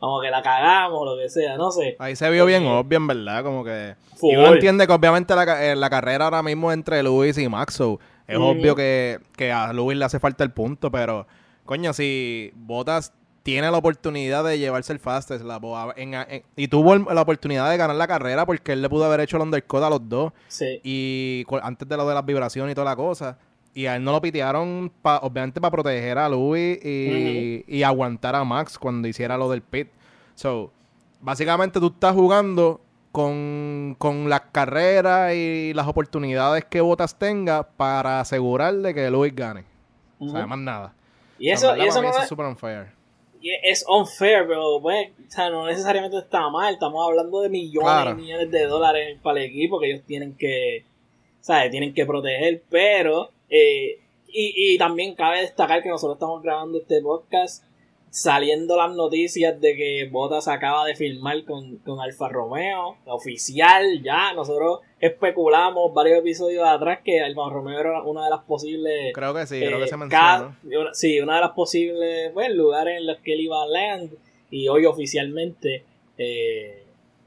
[0.00, 1.94] como que la cagamos, lo que sea, no sé.
[1.98, 3.94] Ahí se vio bien obvio, en verdad, como que...
[4.22, 8.00] Y uno entiende que obviamente la, eh, la, carrera ahora mismo entre Luis y Maxo,
[8.26, 11.26] es obvio que, que a Luis le hace falta el punto, pero,
[11.64, 15.60] coño, si Botas tiene la oportunidad de llevarse el fastest la,
[16.56, 19.42] y tuvo la oportunidad de ganar la carrera porque él le pudo haber hecho el
[19.42, 20.32] undercut a los dos.
[20.48, 20.80] Sí.
[20.84, 23.38] Y antes de lo de las vibraciones y toda la cosa.
[23.72, 28.78] Y a él no lo pitearon, obviamente, para proteger a Louis y, aguantar a Max
[28.78, 29.88] cuando hiciera lo del pit.
[30.34, 30.72] So,
[31.20, 32.80] básicamente tú estás jugando
[33.12, 33.96] con,
[34.28, 39.64] las carreras y las oportunidades que Botas tenga para asegurarle que Louis gane.
[40.18, 40.94] O sea, más nada.
[41.38, 42.88] Y eso, y eso, es súper unfair.
[43.62, 46.74] Es unfair, pero bueno, o sea, no necesariamente está mal.
[46.74, 50.84] Estamos hablando de millones y millones de dólares para el equipo que ellos tienen que,
[51.40, 51.70] ¿sabes?
[51.70, 57.02] Tienen que proteger, pero eh, y, y también cabe destacar que nosotros estamos grabando este
[57.02, 57.64] podcast
[58.10, 64.34] saliendo las noticias de que Bottas acaba de firmar con, con Alfa Romeo, oficial ya,
[64.34, 69.12] nosotros especulamos varios episodios atrás que Alfa Romeo era una de las posibles...
[69.14, 73.06] Creo que sí, creo que se eh, sí, una de las posibles pues, lugares en
[73.06, 74.10] los que él iba a land
[74.50, 75.84] y hoy oficialmente
[76.18, 76.82] eh,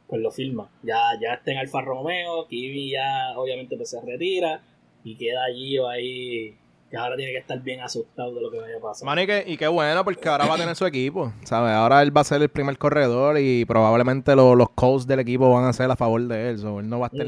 [0.07, 0.69] pues lo firma.
[0.83, 4.62] Ya, ya está en Alfa Romeo, Kiwi ya obviamente pues se retira
[5.04, 6.56] y queda allí o ahí
[6.89, 9.06] que ahora tiene que estar bien asustado de lo que vaya a pasar.
[9.08, 11.72] Mano, y, qué bueno, porque ahora va a tener su equipo, ¿sabes?
[11.72, 15.66] Ahora él va a ser el primer corredor y probablemente los coaches del equipo van
[15.66, 16.60] a ser a favor de él.
[16.60, 17.26] él no va a estar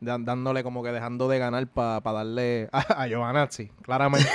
[0.00, 3.70] dándole como que dejando de ganar para darle a, a Giovanazzi.
[3.82, 4.28] Claramente.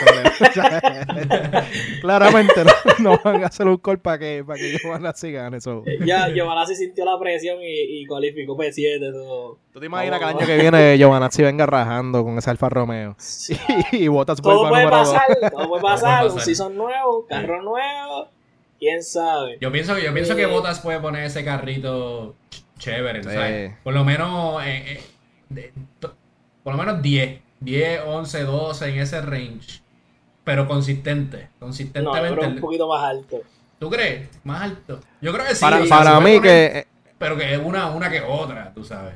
[2.02, 2.64] claramente
[3.00, 5.84] no, van a hacer un call para que, para que Giovanazzi gane eso.
[6.06, 9.12] Ya, Giovanazzi sintió la presión y, y cualificó P7.
[9.12, 9.58] Todo.
[9.74, 13.16] ¿Tú te imaginas que el año que viene Giovanazzi venga rajando con ese Alfa Romeo?
[13.92, 16.28] y, y botas todo puede pasar, todo puede pasar.
[16.28, 18.30] Un season nuevo, carro nuevo.
[18.80, 19.58] ¿Quién sabe?
[19.62, 22.36] Yo pienso, yo pienso que eh, Botas puede poner ese carrito
[22.78, 23.74] chévere, ¿sabes?
[23.84, 24.64] Por lo menos...
[24.66, 25.02] Eh, eh,
[26.64, 29.82] por lo menos 10, 10, 11, 12 en ese range.
[30.44, 32.42] Pero consistente, consistentemente.
[32.42, 33.42] No, un poquito más alto.
[33.80, 34.30] ¿Tú crees?
[34.44, 35.00] Más alto.
[35.22, 35.62] Yo creo que sí.
[35.62, 36.88] Para, mí que...
[37.18, 39.16] Pero que es una, una que otra, tú sabes.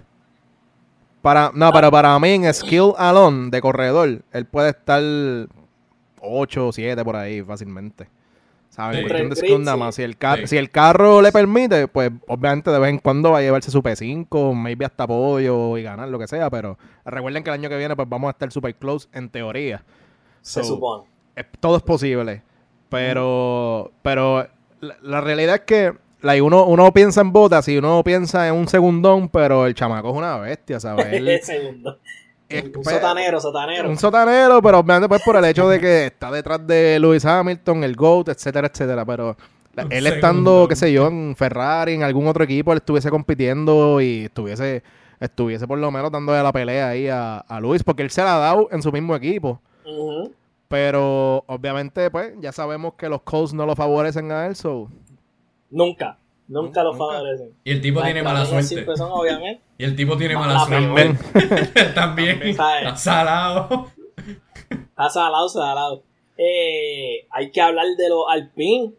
[1.22, 5.02] Para, no, pero para mí en skill alone de corredor, él puede estar
[6.22, 8.10] 8 o 7 por ahí fácilmente.
[8.80, 9.06] ¿Sabes?
[9.78, 9.96] más.
[9.96, 10.16] Si el,
[10.46, 13.82] si el carro le permite, pues obviamente de vez en cuando va a llevarse su
[13.82, 17.76] P5, maybe hasta podio y ganar lo que sea, pero recuerden que el año que
[17.76, 19.84] viene pues vamos a estar super close en teoría.
[20.42, 21.04] Se supone.
[21.60, 22.42] todo es posible.
[22.88, 24.48] Pero, pero
[24.80, 25.94] la, realidad es que
[26.42, 30.16] uno, uno piensa en botas y uno piensa en un segundón, pero el chamaco es
[30.16, 31.08] una bestia, ¿sabes?
[31.12, 31.28] El
[32.52, 33.90] un pues, sotanero, sotanero.
[33.90, 37.84] Un sotanero, pero obviamente pues por el hecho de que está detrás de Lewis Hamilton,
[37.84, 39.06] el GOAT, etcétera, etcétera.
[39.06, 39.38] Pero
[39.90, 44.26] él estando, qué sé yo, en Ferrari, en algún otro equipo, él estuviese compitiendo y
[44.26, 44.84] estuviese,
[45.20, 48.36] estuviese por lo menos dándole la pelea ahí a, a Luis, porque él se la
[48.36, 49.62] ha dado en su mismo equipo.
[50.68, 54.88] Pero obviamente, pues, ya sabemos que los Colts no lo favorecen a él, so.
[55.72, 56.19] Nunca.
[56.50, 57.54] Nunca lo favorecen.
[57.64, 58.84] Y el tipo tiene mala suerte.
[59.00, 59.62] obviamente.
[59.78, 61.16] Y el tipo tiene mala, suerte.
[61.96, 62.42] También.
[62.42, 63.88] Está salado.
[64.68, 66.04] Está salado, salado.
[66.38, 68.94] Eh, hay que hablar de los Alpine.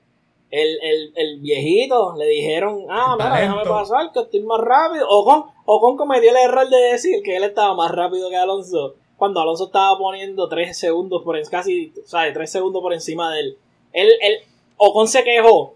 [0.52, 5.08] El, el, el viejito le dijeron, ah, mira, déjame pasar, que estoy más rápido.
[5.08, 8.94] Ocon, Ocon cometió el error de decir que él estaba más rápido que Alonso.
[9.16, 12.32] Cuando Alonso estaba poniendo 3 segundos por casi, ¿sabes?
[12.32, 13.58] 3 segundos por encima de él.
[13.92, 14.34] Él, él,
[14.76, 15.74] Ocon se quejó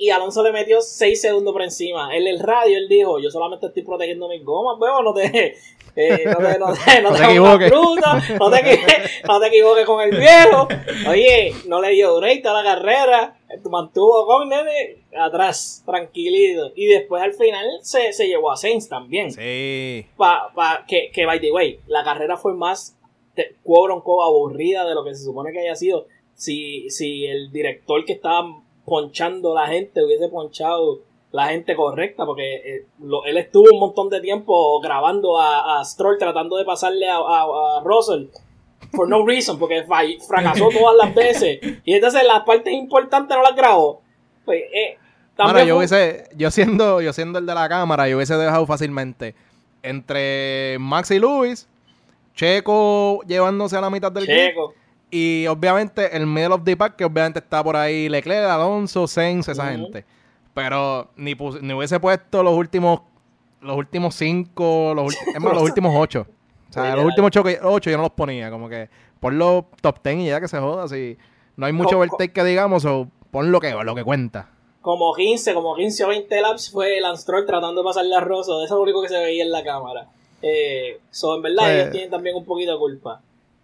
[0.00, 2.16] y Alonso le metió 6 segundos por encima.
[2.16, 5.56] En el radio él dijo, yo solamente estoy protegiendo mis gomas, weón, no te...
[5.96, 7.72] Eh, no te, no te, no te, equivoques.
[7.72, 8.48] no,
[9.40, 10.68] te, equivoques con el viejo.
[11.08, 13.36] Oye, no le dio break a la carrera.
[13.68, 16.70] Mantuvo con nene atrás, tranquilito.
[16.76, 19.32] Y después al final se, se llevó a Sainz también.
[19.32, 20.06] Sí.
[20.16, 22.96] Pa, pa, que, que, by the way, la carrera fue más
[23.64, 23.92] quote
[24.24, 26.06] aburrida de lo que se supone que haya sido.
[26.34, 28.46] Si, si el director que estaba
[28.90, 30.98] ponchando la gente, hubiese ponchado
[31.30, 32.86] la gente correcta, porque eh,
[33.26, 38.26] él estuvo un montón de tiempo grabando a, Stroll tratando de pasarle a, a, Russell
[38.92, 39.84] for no reason, porque
[40.26, 41.60] fracasó todas las veces.
[41.84, 44.02] Y entonces las partes importantes no las grabó.
[44.44, 44.98] Pues, eh,
[45.66, 49.36] yo, hubiese, yo, siendo, yo siendo el de la cámara, yo hubiese dejado fácilmente
[49.82, 51.68] entre Max y Luis,
[52.34, 54.74] Checo llevándose a la mitad del Checo.
[55.10, 59.48] Y obviamente el middle of the pack, que obviamente está por ahí Leclerc, Alonso, Sainz,
[59.48, 60.04] esa gente.
[60.54, 63.00] Pero ni, ni hubiese puesto los últimos
[63.60, 66.26] los últimos cinco, los, es más, los últimos ocho.
[66.68, 67.30] O sea, los últimos
[67.62, 68.50] ocho, yo no los ponía.
[68.50, 70.88] Como que pon los top ten y ya que se joda.
[70.88, 71.16] Si
[71.56, 74.50] no hay mucho overtake que digamos, o pon lo que, lo que cuenta.
[74.80, 78.64] Como 15, como 15 o 20 laps fue Lance Stroll tratando de pasarle a Rosso.
[78.64, 80.08] Eso es lo único que se veía en la cámara.
[80.42, 83.20] Eh, so, en verdad, ellos tienen también un poquito de culpa.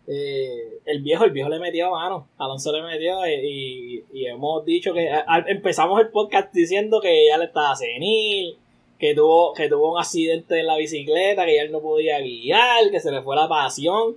[0.09, 5.11] Eh, el viejo, el viejo le metió mano, Alonso le metió y, hemos dicho que
[5.49, 8.57] empezamos el podcast diciendo que ya le estaba senil,
[8.99, 12.91] que tuvo, que tuvo un accidente en la bicicleta, que ya él no podía guiar,
[12.91, 14.17] que se le fue la pasión.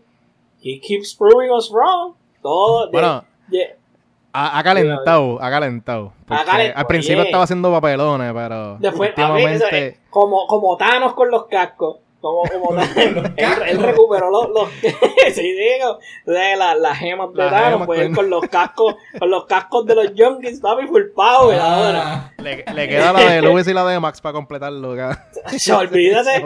[0.61, 2.13] He keeps proving us wrong.
[2.41, 2.91] Todo.
[2.91, 3.23] Bueno,
[4.31, 6.13] ha, calentado, ha calentado.
[6.27, 8.77] al principio estaba haciendo papelones, pero.
[8.77, 9.13] Después,
[10.09, 11.97] como, como Thanos con los cascos.
[12.21, 12.81] Como, como
[13.37, 14.69] él, recuperó los, los
[15.33, 19.95] sí, digo, las la gemas de Thanos, pues con los cascos, con los cascos de
[19.95, 21.75] los Youngins, papi, full power ah.
[21.75, 22.33] ahora.
[22.37, 24.95] Le, le, queda la de Luis y la de Max para completarlo.
[25.57, 26.43] Se olvídate,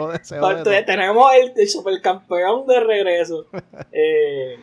[0.86, 3.46] tenemos el, supercampeón de regreso.
[3.90, 4.56] Eh,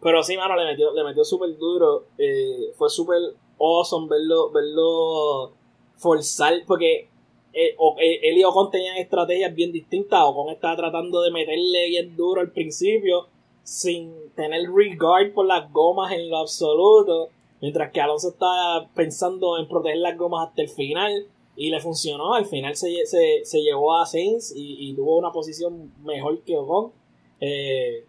[0.00, 2.06] Pero sí, mano, le metió, le metió súper duro.
[2.18, 3.18] Eh, fue súper
[3.58, 5.52] awesome verlo, verlo
[5.96, 7.08] forzar, porque
[7.52, 10.20] eh, eh, él y Ocon tenían estrategias bien distintas.
[10.22, 13.28] Ocon estaba tratando de meterle bien duro al principio,
[13.62, 17.28] sin tener regard por las gomas en lo absoluto.
[17.60, 21.26] Mientras que Alonso estaba pensando en proteger las gomas hasta el final.
[21.54, 22.32] Y le funcionó.
[22.32, 26.92] Al final se, se, se llevó a Sainz y, tuvo una posición mejor que Ocon.
[27.40, 28.06] Eh,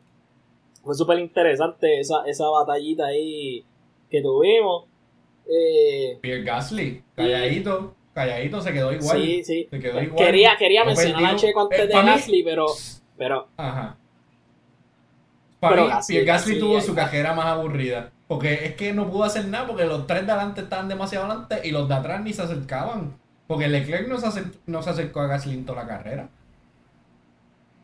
[0.83, 3.65] fue súper interesante esa, esa batallita ahí
[4.09, 4.85] que tuvimos.
[5.47, 9.21] Eh, Pierre Gasly, calladito, calladito se quedó igual.
[9.21, 9.67] Sí, sí.
[9.69, 10.25] Se quedó igual.
[10.25, 12.67] Quería, quería mencionar a Checo antes eh, de Gasly, pero,
[13.17, 13.47] pero.
[13.57, 13.97] Ajá.
[15.59, 18.11] Para mí, Pierre Gasly, tuvo su cajera más aburrida.
[18.27, 21.61] Porque es que no pudo hacer nada porque los tres de adelante estaban demasiado adelante
[21.63, 23.17] y los de atrás ni se acercaban.
[23.47, 26.29] Porque Leclerc no se, acercó, no se acercó a Gasly en toda la carrera.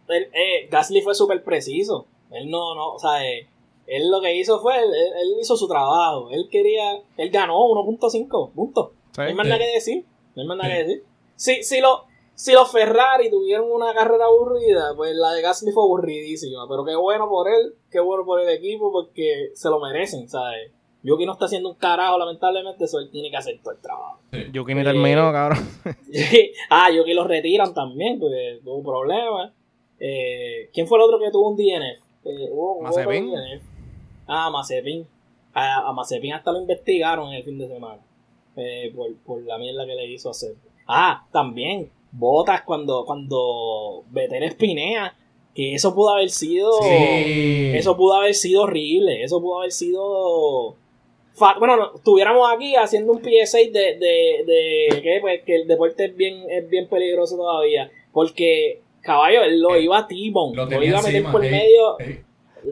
[0.10, 2.06] Eh, Gasly fue súper preciso.
[2.32, 3.48] Él no, no, o sea, eh,
[3.86, 6.30] él lo que hizo fue, él, hizo su trabajo.
[6.32, 8.90] Él quería, él ganó 1.5 puntos.
[9.18, 10.06] no hay más nada que decir.
[10.36, 11.04] No hay más nada que decir.
[11.36, 15.84] Si, si, lo, si los Ferrari tuvieron una carrera aburrida, pues la de Gasly fue
[15.84, 16.68] aburridísima.
[16.68, 20.72] Pero qué bueno por él, qué bueno por el equipo, porque se lo merecen, ¿sabes?
[21.02, 24.20] Yuki no está haciendo un carajo, lamentablemente, eso él tiene que hacer todo el trabajo.
[24.52, 25.60] Yuki ni terminó, cabrón.
[26.70, 29.54] ah, Yuki lo retiran también, porque tuvo un problema.
[30.00, 32.04] Eh, ¿Quién fue el otro que tuvo un DNF?
[32.26, 32.50] Eh,
[32.82, 33.34] Mazepin.
[34.28, 35.08] Ah, Mazepin.
[35.54, 38.02] A, a, Mazepin hasta lo investigaron en el fin de semana.
[38.60, 40.56] Eh, por, por, la mierda que le hizo hacer.
[40.88, 41.90] Ah, también.
[42.12, 45.16] Botas cuando, cuando Betel espinea.
[45.56, 46.72] Que eso pudo haber sido.
[46.84, 49.24] Eso pudo haber sido horrible.
[49.24, 50.76] Eso pudo haber sido.
[51.58, 56.16] Bueno, estuviéramos aquí haciendo un PSA de, de, de que, pues, que el deporte es
[56.16, 57.90] bien, es bien peligroso todavía.
[58.12, 60.56] Porque Caballo, él lo eh, iba a T-Bone.
[60.56, 61.98] Lo, iba a meter por medio.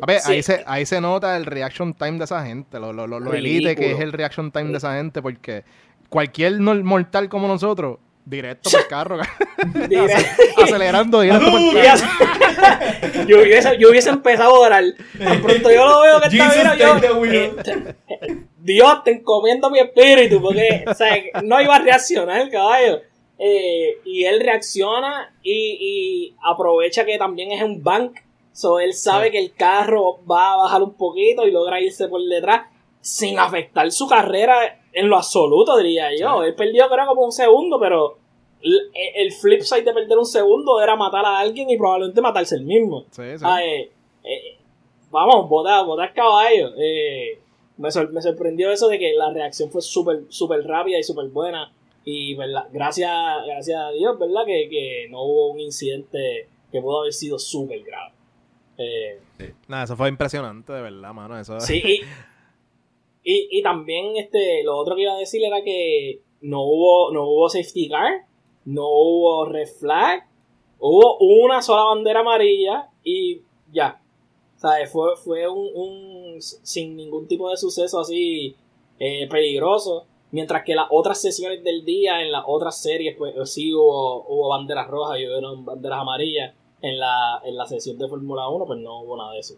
[0.02, 3.08] A ver, ahí, se, ahí se nota el reaction time de esa gente, lo, lo,
[3.08, 5.64] lo elite que es el reaction time de esa gente, porque
[6.10, 9.18] cualquier mortal como nosotros, directo por el carro,
[10.64, 12.08] acelerando directo por el carro.
[13.28, 14.84] yo, hubiese, yo hubiese empezado a orar.
[15.18, 17.96] Tan pronto yo lo veo que está bien, yo, eh,
[18.58, 23.02] Dios, te encomiendo mi espíritu, porque o sea, no iba a reaccionar, caballo.
[23.40, 28.18] Eh, y él reacciona y, aprovecha que también es un bank.
[28.58, 32.20] So él sabe que el carro va a bajar un poquito y logra irse por
[32.24, 32.66] detrás
[33.02, 36.42] sin afectar su carrera en lo absoluto, diría yo.
[36.42, 38.18] Él perdió creo como un segundo, pero
[38.64, 42.64] el, flip side de perder un segundo era matar a alguien y probablemente matarse el
[42.64, 43.06] mismo.
[43.44, 43.92] Ah, eh,
[44.24, 44.58] eh,
[45.12, 46.72] vamos, botar, botar caballo.
[47.78, 51.72] me, me, sorprendió eso de que la reacción fue súper super rápida y súper buena.
[52.04, 52.66] Y ¿verdad?
[52.74, 53.12] gracias,
[53.46, 54.46] gracias a Dios, ¿verdad?
[54.48, 58.17] Que, no hubo un incidente que pudo haber sido súper grave.
[58.78, 59.20] Eh,
[59.68, 61.40] Nada, eso fue impresionante, de verdad, mano.
[61.40, 61.60] Eso...
[61.60, 61.82] Sí,
[63.24, 67.24] y, y, también este, lo otro que iba a decir era que no hubo, no
[67.24, 68.26] hubo safety car,
[68.66, 70.28] no hubo red flag,
[70.80, 74.02] hubo una sola bandera amarilla y ya.
[74.56, 78.56] O sea, fue, fue un, un sin ningún tipo de suceso así
[79.00, 80.06] eh, peligroso.
[80.32, 84.50] Mientras que las otras sesiones del día, en las otras series, pues sí hubo, hubo
[84.50, 86.54] banderas rojas y hubo banderas amarillas.
[86.82, 89.56] En la, en la sesión de Fórmula 1, pues no hubo nada de eso.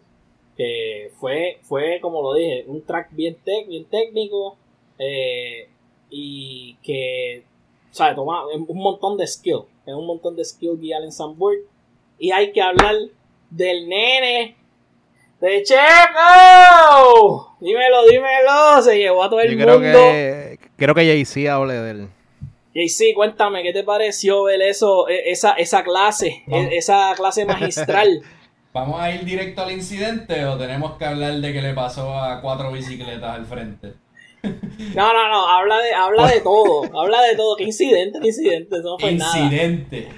[0.56, 3.36] Que fue, fue como lo dije, un track bien,
[3.68, 4.56] bien técnico
[4.98, 5.68] eh,
[6.10, 7.44] y que,
[7.90, 9.62] o sea, toma un montón de skill.
[9.86, 11.58] Es un montón de skill guiar en Sunburn.
[12.18, 12.94] Y hay que hablar
[13.50, 14.56] del nene
[15.40, 17.56] de Checo.
[17.60, 18.82] Dímelo, dímelo.
[18.82, 19.98] Se llevó a todo el creo mundo.
[19.98, 22.08] Que, creo que Jay-Z hable de
[22.74, 28.22] Jay-Z, cuéntame, ¿qué te pareció ver eso, e, esa, esa clase, e, esa clase magistral?
[28.72, 32.40] ¿Vamos a ir directo al incidente o tenemos que hablar de que le pasó a
[32.40, 33.94] cuatro bicicletas al frente?
[34.94, 37.54] No, no, no, habla de, habla de todo, habla de todo.
[37.56, 38.18] ¿Qué incidente?
[38.20, 38.76] ¿Qué incidente?
[38.78, 40.08] Eso no fue incidente.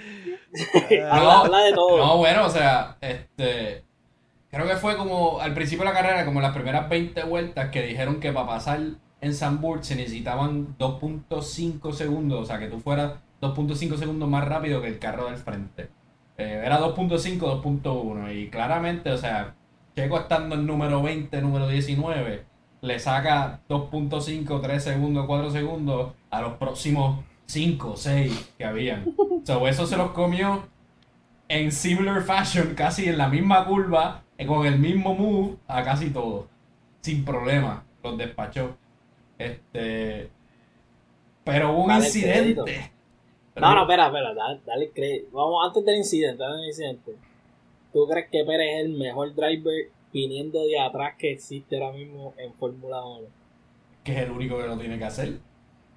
[1.10, 1.98] habla, habla de todo.
[1.98, 3.82] No, bueno, o sea, este
[4.52, 7.80] Creo que fue como al principio de la carrera, como las primeras 20 vueltas que
[7.80, 8.80] dijeron que para pasar
[9.22, 14.82] en Sandburg se necesitaban 2.5 segundos, o sea, que tú fueras 2.5 segundos más rápido
[14.82, 15.88] que el carro del frente.
[16.36, 19.54] Eh, era 2.5, 2.1 y claramente, o sea,
[19.94, 22.44] Checo estando en número 20, número 19,
[22.80, 29.14] le saca 2.5, 3 segundos, 4 segundos a los próximos 5, 6 que habían.
[29.44, 30.64] So, eso se los comió
[31.48, 36.48] en similar fashion, casi en la misma curva, con el mismo move a casi todo.
[37.02, 37.84] Sin problema.
[38.02, 38.76] Los despachó.
[39.38, 40.30] Este.
[41.44, 42.92] Pero hubo un incidente.
[43.56, 45.28] no, no, espera, espera, dale, crédito.
[45.32, 47.12] Vamos, antes del incidente, antes del incidente.
[47.92, 52.34] ¿Tú crees que Pérez es el mejor driver viniendo de atrás que existe ahora mismo
[52.36, 53.26] en Fórmula 1.
[54.04, 55.38] Que es el único que lo tiene que hacer.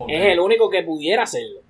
[0.08, 1.62] Es el único que pudiera hacerlo.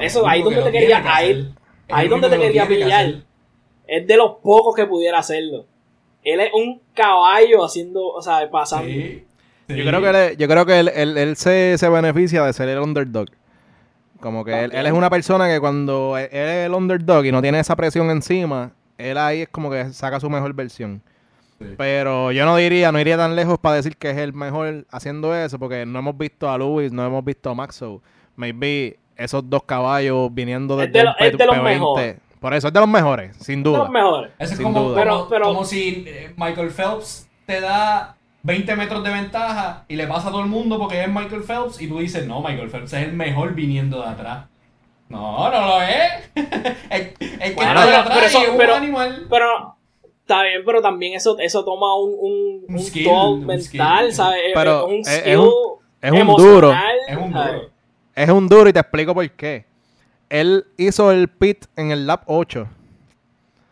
[0.00, 1.52] Eso, ahí donde te quería, ahí,
[1.88, 3.22] ahí donde te quería pillar.
[3.86, 5.66] Es de los pocos que pudiera hacerlo.
[6.24, 8.90] Él es un caballo haciendo, o sea, pasando.
[9.76, 12.78] Yo creo que, él, yo creo que él, él, se, se, beneficia de ser el
[12.78, 13.28] underdog.
[14.20, 17.42] Como que él, él, es una persona que cuando él es el underdog y no
[17.42, 21.02] tiene esa presión encima, él ahí es como que saca su mejor versión.
[21.76, 25.34] Pero yo no diría, no iría tan lejos para decir que es el mejor haciendo
[25.34, 28.02] eso, porque no hemos visto a Lewis, no hemos visto a Maxo.
[28.36, 32.16] Maybe esos dos caballos viniendo desde de, el de los mejores.
[32.40, 33.78] Por eso es de los mejores, sin duda.
[33.78, 34.30] De los mejores.
[34.38, 39.96] es como, Pero, como si eh, Michael Phelps te da 20 metros de ventaja y
[39.96, 42.70] le pasa a todo el mundo porque es Michael Phelps y tú dices, no, Michael
[42.70, 44.46] Phelps es el mejor viniendo de atrás.
[45.08, 46.30] No, no lo es.
[46.90, 49.26] es, que bueno, de atrás pero, pero, animal.
[49.28, 49.76] Pero
[50.20, 54.40] está bien, pero también eso, eso toma un, un, un, skill, mental, ¿sabes?
[54.54, 55.52] Pero un es, es, un,
[56.00, 56.72] es un duro.
[57.08, 57.70] Es un duro.
[58.14, 59.66] Es un duro y te explico por qué.
[60.28, 62.66] Él hizo el pit en el lap 8.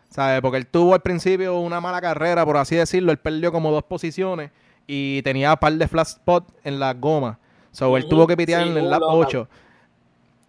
[0.09, 0.41] ¿Sabes?
[0.41, 3.11] Porque él tuvo al principio una mala carrera, por así decirlo.
[3.11, 4.51] Él perdió como dos posiciones
[4.87, 7.39] y tenía un par de flat spot en la goma.
[7.71, 9.47] So, él tuvo que pitear en el lap 8.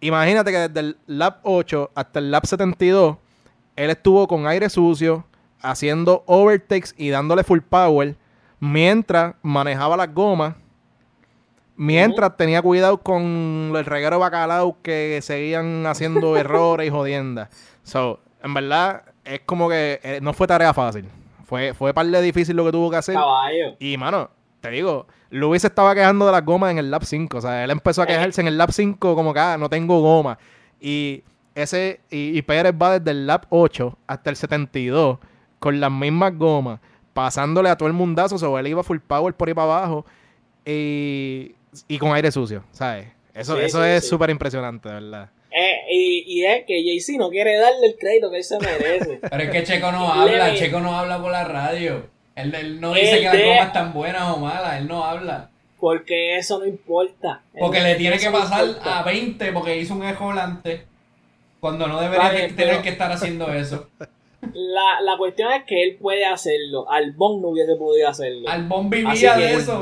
[0.01, 3.17] Imagínate que desde el lap 8 hasta el lap 72,
[3.75, 5.25] él estuvo con aire sucio,
[5.61, 8.17] haciendo overtakes y dándole full power,
[8.59, 10.55] mientras manejaba las gomas
[11.75, 17.49] Mientras tenía cuidado con el reguero bacalao que seguían haciendo errores y jodiendas.
[17.83, 21.09] So, en verdad, es como que eh, no fue tarea fácil.
[21.43, 23.17] Fue, fue par de difícil lo que tuvo que hacer.
[23.79, 24.29] Y, mano,
[24.61, 27.37] te digo, Luis se estaba quejando de las gomas en el lap 5.
[27.37, 28.07] O sea, él empezó a eh.
[28.07, 30.37] quejarse en el lap 5 como que, ah, no tengo goma.
[30.79, 31.23] Y
[31.55, 35.19] ese y, Pérez va desde el lap 8 hasta el 72
[35.59, 36.79] con las mismas gomas,
[37.13, 38.35] pasándole a todo el mundazo.
[38.35, 40.05] O sea, él iba full power por ahí para abajo.
[40.65, 41.55] Y
[41.87, 43.07] y con aire sucio, ¿sabes?
[43.33, 45.29] Eso, eso es súper impresionante, de verdad.
[45.95, 49.19] Y, y, es que Jay-Z no quiere darle el crédito que él se merece.
[49.29, 52.07] Pero es que Checo no habla, Checo no habla por la radio.
[52.35, 55.51] Él, no dice que las gomas están buenas o malas, él no habla.
[55.79, 57.41] Porque eso no importa.
[57.59, 60.85] Porque le tiene que pasar a 20 porque hizo un ejo volante.
[61.59, 63.87] Cuando no debería tener que estar haciendo eso.
[64.53, 66.89] La, la cuestión es que él puede hacerlo.
[66.89, 68.49] Albón no hubiese podido hacerlo.
[68.49, 69.81] Albón vivía de eso.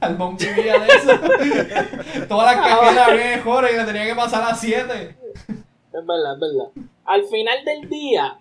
[0.00, 2.26] Albón vivía de eso.
[2.28, 4.92] Todas las cajeras bien mejores y le tenía que pasar a 7.
[4.92, 6.68] Es verdad, es verdad.
[7.04, 8.38] Al final del día,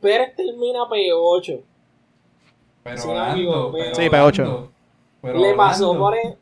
[0.00, 1.62] Pérez termina P8.
[2.84, 3.48] Pero, sí,
[3.94, 4.68] sí, P8.
[5.22, 6.36] le pasó por el...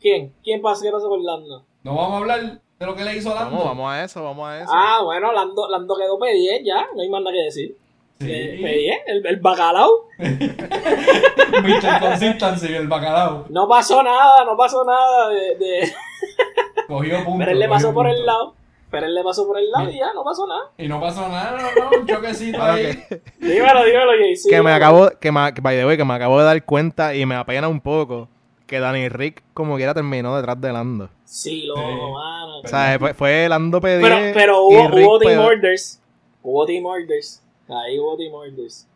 [0.00, 0.32] ¿Quién?
[0.42, 1.64] ¿Quién pasó, qué pasó por Lando?
[1.82, 3.50] No vamos a hablar de lo que le hizo Lando.
[3.50, 4.70] Vamos, vamos a eso, vamos a eso.
[4.72, 7.76] Ah, bueno, Lando, Lando quedó P10 ya, no hay más nada que decir.
[8.20, 8.26] Sí.
[8.26, 10.08] P10, el, el bacalao.
[10.18, 12.00] Mr.
[12.00, 13.46] Consistency, el bacalao.
[13.48, 15.56] No pasó nada, no pasó nada de...
[15.56, 15.92] de...
[16.88, 17.38] Cogió punto.
[17.38, 18.54] Pero él le pasó por el lado.
[18.90, 20.70] Pero él le pasó por el lado y ya, no pasó nada.
[20.78, 22.96] Y no pasó nada, no, no, un choquecito ahí.
[23.40, 24.34] dímelo, dímelo, Jay.
[24.48, 27.26] Que me acabo, que me, by the way, que me acabo de dar cuenta y
[27.26, 28.28] me apena un poco
[28.68, 31.08] que Danny Rick como quiera terminó detrás de Lando.
[31.34, 32.60] Sí, lo mano.
[32.60, 36.00] O sea, fue, fue Lando PD Pero, pero hubo, hubo team orders.
[36.40, 37.42] Hubo team orders.
[37.68, 38.86] Ahí hubo team orders.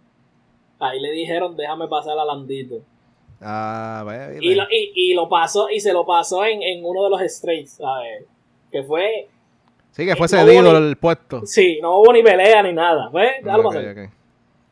[0.79, 2.77] Ahí le dijeron, déjame pasar a Landito.
[3.41, 7.03] Ah, vaya, y, lo, y, y, lo pasó, y se lo pasó en, en uno
[7.03, 8.25] de los straights, ¿sabes?
[8.71, 9.29] Que fue...
[9.91, 11.45] Sí, que fue eh, cedido el puesto.
[11.45, 13.11] Sí, no hubo ni pelea ni nada.
[13.11, 14.11] Fue, okay,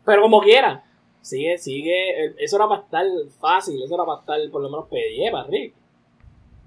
[0.04, 0.84] Pero como quiera,
[1.20, 2.32] sigue, sigue.
[2.38, 3.06] Eso era para estar
[3.40, 5.74] fácil, eso era para estar por lo menos pedí para Rick.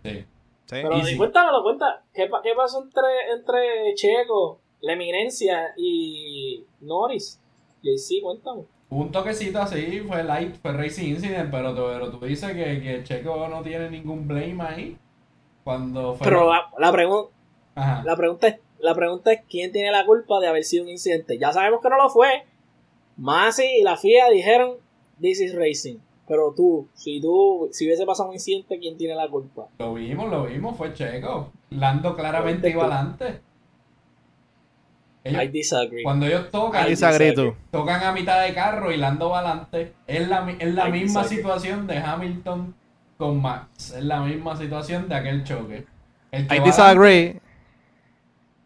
[0.03, 0.25] Sí.
[0.69, 1.17] Pero sí.
[1.17, 7.39] cuéntanos, cuenta, ¿qué, ¿qué pasó entre, entre Checo, la eminencia y Norris?
[7.81, 8.63] Y sí, cuéntame.
[8.89, 13.03] Un toquecito así, fue light, fue Racing Incident, pero tú, pero tú dices que, que
[13.03, 14.97] Checo no tiene ningún blame ahí.
[15.63, 16.87] Cuando fue Pero la, la,
[18.03, 21.37] la, pregunta es, la pregunta es quién tiene la culpa de haber sido un incidente.
[21.37, 22.45] Ya sabemos que no lo fue,
[23.17, 24.77] Masi y la FIA dijeron,
[25.21, 25.97] this is racing.
[26.29, 29.65] Pero tú, si tú, si hubiese pasado un incidente, ¿quién tiene la culpa?
[29.79, 31.51] Lo vimos, lo vimos, fue Checo.
[31.71, 33.41] Lando claramente iba adelante.
[35.25, 36.03] I disagree.
[36.03, 36.85] Cuando ellos tocan,
[37.71, 39.95] tocan a mitad de carro y Lando va adelante.
[40.05, 42.75] Es la, es la misma situación de Hamilton
[43.17, 43.95] con Max.
[43.97, 45.87] Es la misma situación de aquel choque.
[46.31, 47.41] I disagree.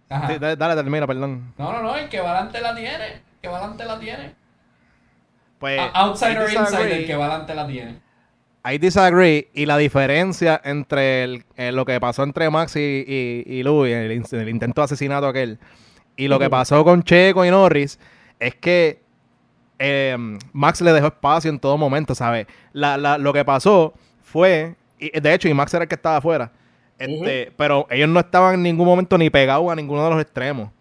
[0.10, 1.54] dale, termina, perdón.
[1.58, 3.06] No, no, no, el que va adelante la tiene.
[3.14, 4.43] El que va adelante la tiene.
[5.64, 8.02] Pues, outside or inside, el que va adelante la tiene.
[8.66, 9.48] I disagree.
[9.54, 13.94] Y la diferencia entre el, eh, lo que pasó entre Max y, y, y Louis,
[13.94, 15.60] el, el, intento de asesinato aquel,
[16.18, 17.98] y lo que pasó con Checo y Norris,
[18.42, 19.04] es que
[19.80, 20.18] eh,
[20.52, 22.46] Max le dejó espacio en todo momento, ¿sabes?
[22.74, 26.52] lo que pasó fue, y de hecho, y Max era el que estaba afuera,
[27.00, 30.72] este, pero ellos no estaban en ningún momento ni pegados a ninguno de los extremos.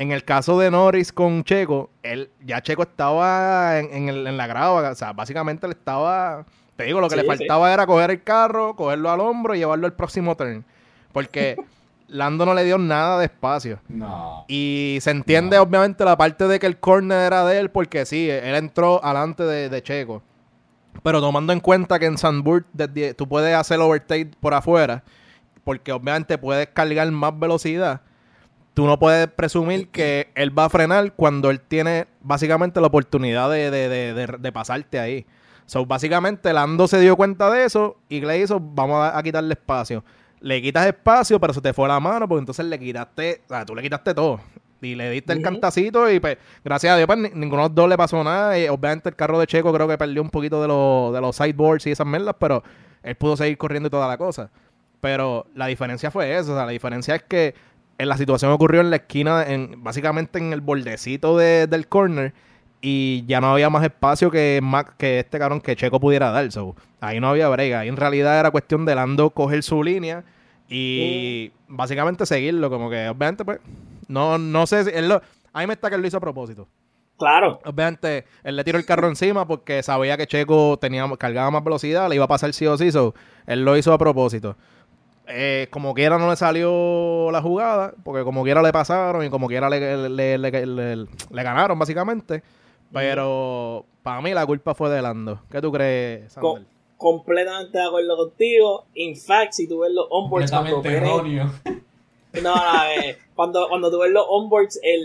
[0.00, 4.94] En el caso de Norris con Checo, él, ya Checo estaba en, la grava, o
[4.94, 6.46] sea, básicamente le estaba,
[6.76, 9.86] te digo, lo que le faltaba era coger el carro, cogerlo al hombro y llevarlo
[9.86, 10.64] al próximo turn.
[11.12, 11.54] Porque
[12.08, 13.78] Lando no le dio nada de espacio.
[13.88, 14.46] No.
[14.48, 18.30] Y se entiende obviamente la parte de que el corner era de él, porque sí,
[18.30, 20.22] él entró alante de, Checo.
[21.02, 22.64] Pero tomando en cuenta que en Sandburg
[23.18, 25.04] tú puedes hacer overtake por afuera,
[25.62, 28.00] porque obviamente puedes cargar más velocidad,
[28.80, 33.50] tú no puedes presumir que él va a frenar cuando él tiene básicamente la oportunidad
[33.50, 35.26] de, de pasarte ahí.
[35.66, 39.52] So, básicamente Lando se dio cuenta de eso y le hizo, vamos a, a quitarle
[39.52, 40.02] espacio
[40.40, 43.64] le quitas espacio, pero se te fue la mano, porque entonces le quitaste, o sea,
[43.64, 44.40] tú le quitaste todo.
[44.82, 47.88] Y le diste el cantacito y pues, gracias a Dios, pues ninguno de los dos
[47.88, 48.58] le pasó nada.
[48.58, 50.68] Y, obviamente el carro de Checo creo que perdió un poquito de,
[51.14, 52.62] de los sideboards y esas merdas, pero
[53.02, 54.50] él pudo seguir corriendo y toda la cosa.
[55.02, 57.54] Pero la diferencia fue eso, o sea, la diferencia es que
[58.00, 62.32] en la situación ocurrió en la esquina, en, básicamente en el bordecito del corner,
[62.80, 64.62] y ya no había más espacio que,
[64.96, 66.48] que este cabrón que Checo pudiera dar.
[67.00, 67.80] ahí no había brega.
[67.80, 70.24] Ahí en realidad era cuestión de Lando coger su línea
[70.66, 72.70] y básicamente seguirlo.
[72.70, 73.60] Como que, obviamente, pues,
[74.08, 74.90] no, no sé si.
[74.94, 75.20] Él lo,
[75.52, 76.68] a mí me está que él lo hizo a propósito.
[77.18, 77.60] Claro.
[77.66, 82.08] Obviamente, él le tiró el carro encima porque sabía que Checo tenía, cargaba más velocidad,
[82.08, 82.88] le iba a pasar sí o sí.
[83.46, 84.56] él lo hizo a propósito.
[85.32, 89.46] Eh, como quiera no le salió la jugada, porque como quiera le pasaron y como
[89.46, 92.42] quiera le, le, le ganaron, básicamente.
[92.92, 95.40] Pero para mí la culpa fue de Lando.
[95.50, 96.66] ¿Qué tú crees, Samuel?
[97.00, 98.84] completamente de acuerdo contigo.
[98.94, 100.82] In fact, si tú ves los onboards cuando
[102.42, 105.02] No, no, eh, cuando, cuando tú ves los onboards, el,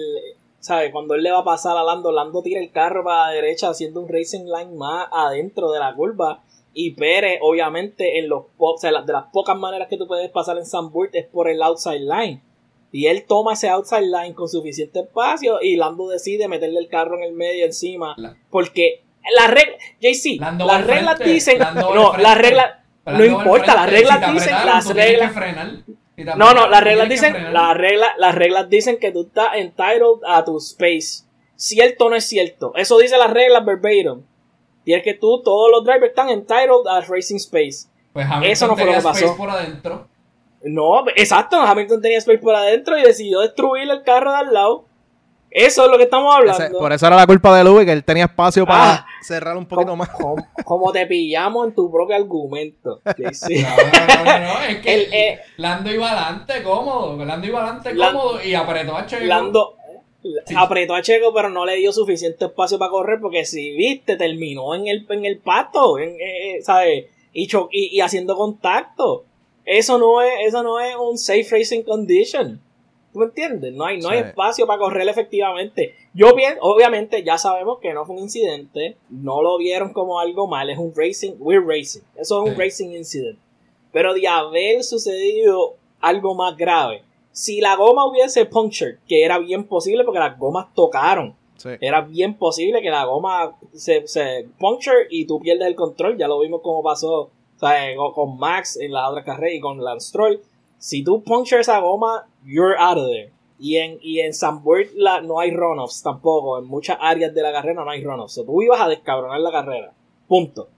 [0.60, 0.92] ¿sabes?
[0.92, 3.70] Cuando él le va a pasar a Lando, Lando tira el carro para la derecha
[3.70, 6.42] haciendo un racing line más adentro de la curva.
[6.78, 10.58] Y Pérez, obviamente, en los o sea, de las pocas maneras que tú puedes pasar
[10.58, 12.42] en Zandvoort es por el outside line.
[12.92, 17.18] Y él toma ese outside line con suficiente espacio y Lando decide meterle el carro
[17.18, 18.16] en el medio encima.
[18.50, 19.04] Porque
[19.38, 22.74] la regla, JC, las reglas dicen, no, las reglas,
[23.06, 25.34] no importa, las reglas dicen, las reglas,
[26.38, 30.44] no, no, las reglas dicen, las reglas, las reglas dicen que tú estás entitled a
[30.44, 31.24] tu space.
[31.56, 32.74] Cierto o no es cierto.
[32.76, 34.24] Eso dice las reglas verbatim.
[34.86, 37.90] Y es que tú, todos los drivers están entitled a racing space.
[38.14, 39.36] Pues Eso no fue lo que pasó.
[39.36, 40.08] Por adentro.
[40.64, 44.86] No, exacto, Hamilton tenía space por adentro y decidió destruir el carro de al lado.
[45.52, 46.80] Eso es lo que estamos hablando.
[46.80, 49.66] por eso era la culpa de Louis, que él tenía espacio para ah, cerrar un
[49.66, 50.10] poquito más.
[50.66, 53.02] Como, te pillamos en tu propio argumento.
[53.32, 57.24] Sí, No, no, no, no, es que eh, Lando iba adelante cómodo.
[57.24, 59.24] Lando iba adelante cómodo y apretó a Checo.
[59.24, 59.78] Lando
[60.56, 64.76] apretó a Checo, pero no le dio suficiente espacio para correr porque si viste, terminó
[64.76, 67.06] en el, en el pato, en, eh, eh, ¿sabes?
[67.34, 69.26] Y, y, y haciendo contacto.
[69.66, 72.62] Eso no es, eso no es un safe racing condition.
[73.16, 73.74] ¿Tú me entiendes?
[73.74, 75.96] No hay, no hay espacio para correr efectivamente.
[76.14, 80.70] Yo obviamente ya sabemos que no fue un incidente, no lo vieron como algo mal,
[80.70, 82.02] es un racing, we're racing.
[82.18, 83.40] Eso es un racing incident.
[83.94, 87.04] Pero de haber sucedido algo más grave,
[87.36, 91.36] si la goma hubiese punctured, que era bien posible porque las gomas tocaron,
[91.82, 96.30] era bien posible que la goma se, se puncture y tú pierdes el control, ya
[96.30, 97.32] lo vimos como pasó
[98.14, 100.40] con Max en la otra carrera y con Lance Stroll.
[100.78, 103.34] Si tú punctures esa goma, you're out of there.
[103.60, 104.32] Y en, y en
[104.96, 106.58] la, no hay runoffs tampoco.
[106.58, 108.42] En muchas áreas de la carrera no hay runoffs.
[108.46, 109.94] tú ibas a descabronar la carrera.
[110.30, 110.70] Punto.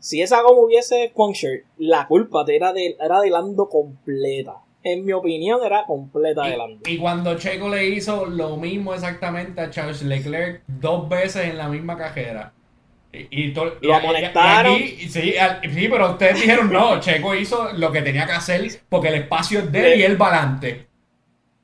[0.00, 4.56] Si esa goma hubiese punctured, la culpa era de, era de Lando completa.
[4.82, 6.80] En mi opinión, era completa de Lando.
[6.88, 11.68] Y cuando Checo le hizo lo mismo exactamente a Charles Leclerc dos veces en la
[11.68, 12.52] misma cajera
[13.12, 14.76] y, lo amonestaron.
[14.76, 19.14] sí, sí, pero ustedes dijeron no, Checo hizo lo que tenía que hacer porque el
[19.14, 20.86] espacio es de él y él va adelante.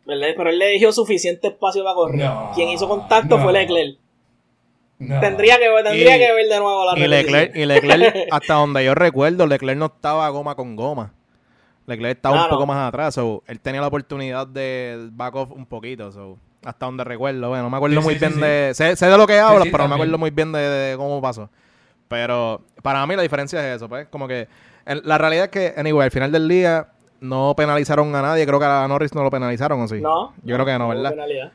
[0.05, 2.31] Pero él le dejó suficiente espacio para correr.
[2.55, 3.97] Quien hizo contacto fue Leclerc.
[4.99, 8.95] Tendría, que, tendría que ver de nuevo la y Leclerc, y Leclerc, hasta donde yo
[8.95, 11.13] recuerdo, Leclerc no estaba goma con goma.
[11.87, 13.17] Leclerc estaba un poco más atrás.
[13.47, 16.11] él tenía la oportunidad de back off un poquito.
[16.13, 17.49] So hasta donde recuerdo.
[17.49, 18.73] Bueno, no me acuerdo muy bien de.
[18.75, 21.49] Sé, de lo que hablas, pero no me acuerdo muy bien de, cómo pasó.
[22.09, 24.09] Pero para mí la diferencia es eso, pues.
[24.09, 24.49] Como que
[24.85, 26.89] la realidad es que, anyway, al final del día
[27.21, 28.45] no penalizaron a nadie.
[28.47, 30.01] Creo que a Norris no lo penalizaron, ¿o sí?
[30.01, 30.33] No.
[30.43, 31.15] Yo creo que no, ¿verdad?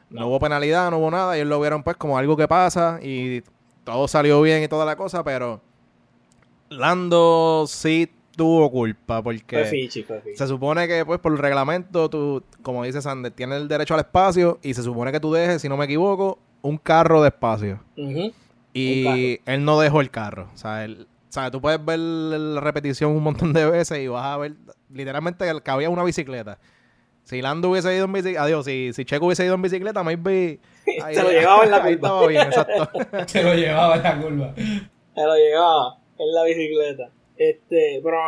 [0.09, 0.27] no.
[0.27, 1.36] hubo penalidad, no hubo nada.
[1.36, 3.43] Ellos lo vieron, pues, como algo que pasa y
[3.84, 5.59] todo salió bien y toda la cosa, pero.
[6.69, 9.89] Lando sí tuvo culpa porque
[10.36, 13.99] se supone que pues por el reglamento tú, como dice Sander, tienes el derecho al
[14.01, 17.79] espacio y se supone que tú dejes, si no me equivoco, un carro de espacio.
[18.73, 20.49] Y él no dejó el carro.
[20.53, 24.07] O sea, él, o sea, tú puedes ver la repetición un montón de veces y
[24.07, 24.53] vas a ver
[24.89, 26.57] literalmente que había una bicicleta.
[27.23, 30.59] Si Lando hubiese ido en bicicleta, adiós, si, si Checo hubiese ido en bicicleta, maybe...
[31.03, 31.91] Ahí, Se lo llevaba en la curva.
[31.91, 32.89] estaba bien, exacto.
[33.27, 34.53] Se lo llevaba en la curva.
[34.55, 37.09] Se lo llevaba en la bicicleta.
[37.41, 38.19] Este, pero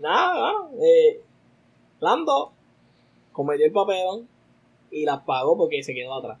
[0.00, 0.50] nada,
[0.82, 1.20] eh,
[2.00, 2.52] Lando
[3.30, 4.26] cometió el papelón
[4.90, 6.38] y la pagó porque se quedó atrás.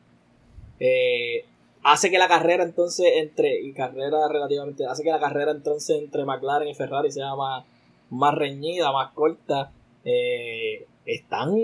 [0.80, 1.44] Eh,
[1.82, 6.24] hace que la carrera entonces entre, y carrera relativamente, hace que la carrera entonces entre
[6.24, 7.66] McLaren y Ferrari sea más,
[8.08, 9.70] más reñida, más corta.
[10.02, 11.54] Eh, están,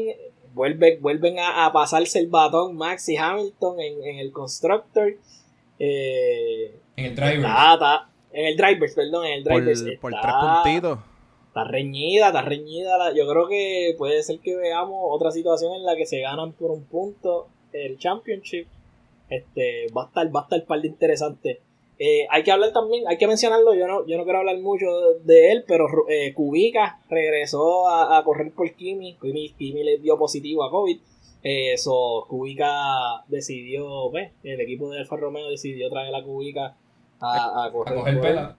[0.53, 5.17] vuelven, vuelven a, pasarse el batón Max y Hamilton en, el Constructor.
[5.79, 7.47] Eh, en el driver.
[8.33, 9.99] En el driver, perdón, en el driver.
[10.01, 10.99] Por, tres puntitos.
[11.49, 13.13] Está reñida, está reñida.
[13.15, 16.71] yo creo que puede ser que veamos otra situación en la que se ganan por
[16.71, 18.67] un punto el championship
[19.29, 21.61] este, va a estar, va a estar par de interesante.
[21.99, 24.87] Eh, hay que hablar también, hay que mencionarlo, yo no, yo no quiero hablar mucho
[25.25, 30.71] de él, pero eh, Kubica regresó a, correr por Kimi, Kimi, le dio positivo a
[30.71, 30.97] COVID,
[31.43, 36.77] eso eh, Kubica decidió, pues, el equipo de Alfa Romeo decidió traer a Kubica
[37.21, 37.93] a, a correr.
[37.93, 38.57] A coger pela.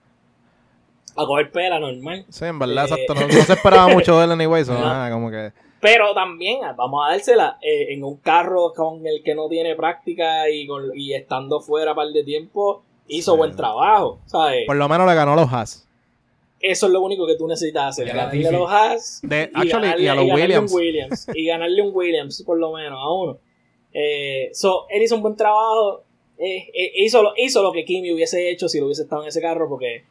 [1.16, 2.24] A coger pela normal.
[2.28, 5.52] Sí, en verdad, exacto, no, se esperaba mucho de él anyway, so, nada, como que...
[5.80, 10.48] Pero también vamos a dársela eh, en un carro con el que no tiene práctica
[10.50, 14.66] y, y estando fuera par de tiempo, hizo buen trabajo, ¿sabes?
[14.66, 15.88] Por lo menos le ganó a los Haas.
[16.60, 18.08] Eso es lo único que tú necesitas hacer.
[18.08, 21.26] Ganarle a los Haas y, a los Williams.
[21.34, 23.38] Y ganarle un Williams, por lo menos, a uno.
[23.92, 26.04] Eh, so, él hizo un buen trabajo.
[26.40, 29.28] Eh, eh, hizo, lo, hizo lo que Kimi hubiese hecho si lo hubiese estado en
[29.28, 30.04] ese carro, porque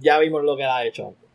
[0.00, 1.28] ya vimos lo que ha hecho antes.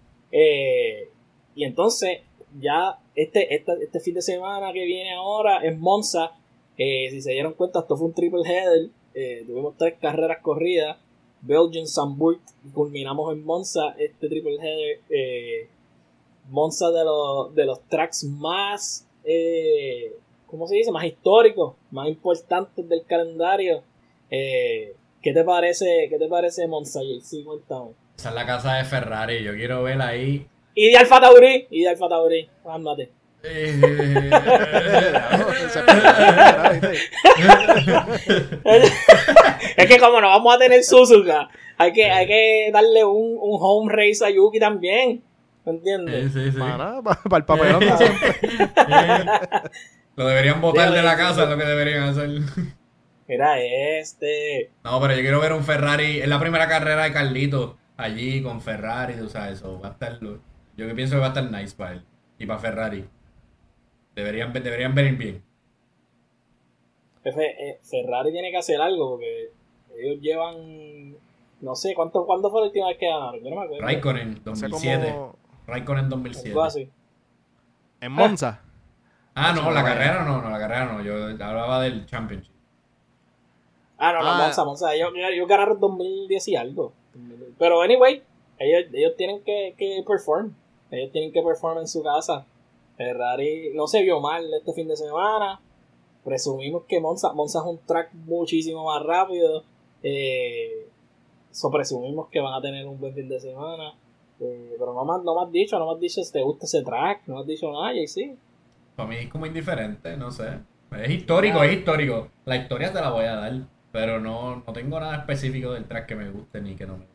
[1.55, 2.21] y entonces,
[2.59, 6.31] ya este, este, fin de semana que viene ahora es Monza.
[6.77, 8.89] Eh, si se dieron cuenta, esto fue un triple header.
[9.13, 10.97] Eh, tuvimos tres carreras corridas.
[11.41, 13.95] Belgian, Zandvoort y culminamos en Monza.
[13.97, 14.99] Este triple header.
[15.09, 15.67] Eh,
[16.49, 19.07] Monza de los, de los tracks más.
[20.47, 20.91] ¿Cómo se dice?
[20.91, 23.83] Más históricos, más importantes del calendario.
[24.31, 27.43] ¿Qué te parece, qué te parece Monza, JC?
[27.43, 27.91] Cuéntame.
[28.17, 29.43] Esa es la casa de Ferrari.
[29.43, 33.11] Yo quiero ver ahí y de Alfa Tauri, y de Alfa Tauri, ándate.
[39.75, 43.57] es que como no vamos a tener Suzuka, hay que, hay que darle un, un
[43.59, 45.23] home race a Yuki también.
[45.65, 46.31] ¿Me entiendes?
[46.33, 46.57] Sí, sí, sí.
[46.57, 47.83] Para, para, el papelón
[50.15, 52.29] Lo deberían botar de la casa, es lo que deberían hacer.
[53.31, 54.71] Era este.
[54.83, 56.19] No, pero yo quiero ver un Ferrari.
[56.19, 60.19] Es la primera carrera de Carlito allí con Ferrari, o sea, eso va a estar.
[60.19, 60.37] Yo
[60.75, 62.03] que pienso que va a estar nice para él
[62.37, 63.07] y para Ferrari.
[64.15, 65.43] Deberían, deberían venir bien.
[67.23, 69.51] Eh, Ferrari tiene que hacer algo porque
[69.97, 71.15] ellos llevan.
[71.61, 73.41] No sé, ¿cuánto, ¿cuándo fue la última vez que ganaron?
[73.41, 73.85] Yo no me acuerdo.
[73.85, 75.15] Raikkonen, 2007.
[75.67, 76.89] Raikkonen 2007.
[78.01, 78.61] ¿En Monza?
[79.35, 81.01] Ah, no, la carrera no, no, la carrera no.
[81.01, 82.50] Yo hablaba del Championship.
[84.03, 84.37] Ah, no, no, ah.
[84.39, 84.95] Monza, Monza.
[84.95, 86.91] Ellos, ellos ganaron 2010 y algo.
[87.59, 88.23] Pero, anyway,
[88.57, 90.55] ellos, ellos tienen que, que perform.
[90.89, 92.43] Ellos tienen que performar en su casa.
[92.97, 95.61] Ferrari no se vio mal este fin de semana.
[96.25, 99.63] Presumimos que Monza, Monza es un track muchísimo más rápido.
[100.01, 100.87] Eh,
[101.71, 103.93] presumimos que van a tener un buen fin de semana.
[104.39, 106.81] Eh, pero no me, no has dicho, no me has dicho si te gusta ese
[106.81, 108.35] track, no me has dicho nada, y sí.
[108.95, 110.57] Para mí es como indiferente, no sé.
[110.99, 112.27] Es histórico, es histórico.
[112.45, 113.53] La historia te la voy a dar,
[113.91, 117.05] pero no, no tengo nada específico del track que me guste ni que no me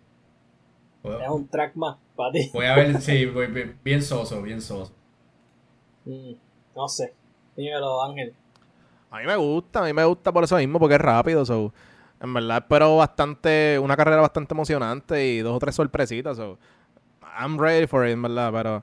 [1.14, 2.50] es un track más para ti.
[2.52, 4.92] Voy a ver, sí, voy, bien soso, bien soso.
[6.04, 6.32] Mm,
[6.74, 7.14] no sé.
[7.56, 8.34] Dímelo, Ángel.
[9.10, 11.44] A mí me gusta, a mí me gusta por eso mismo, porque es rápido.
[11.44, 11.72] So.
[12.20, 16.36] En verdad espero bastante, una carrera bastante emocionante y dos o tres sorpresitas.
[16.36, 16.58] So.
[17.38, 18.82] I'm ready for it, en verdad, pero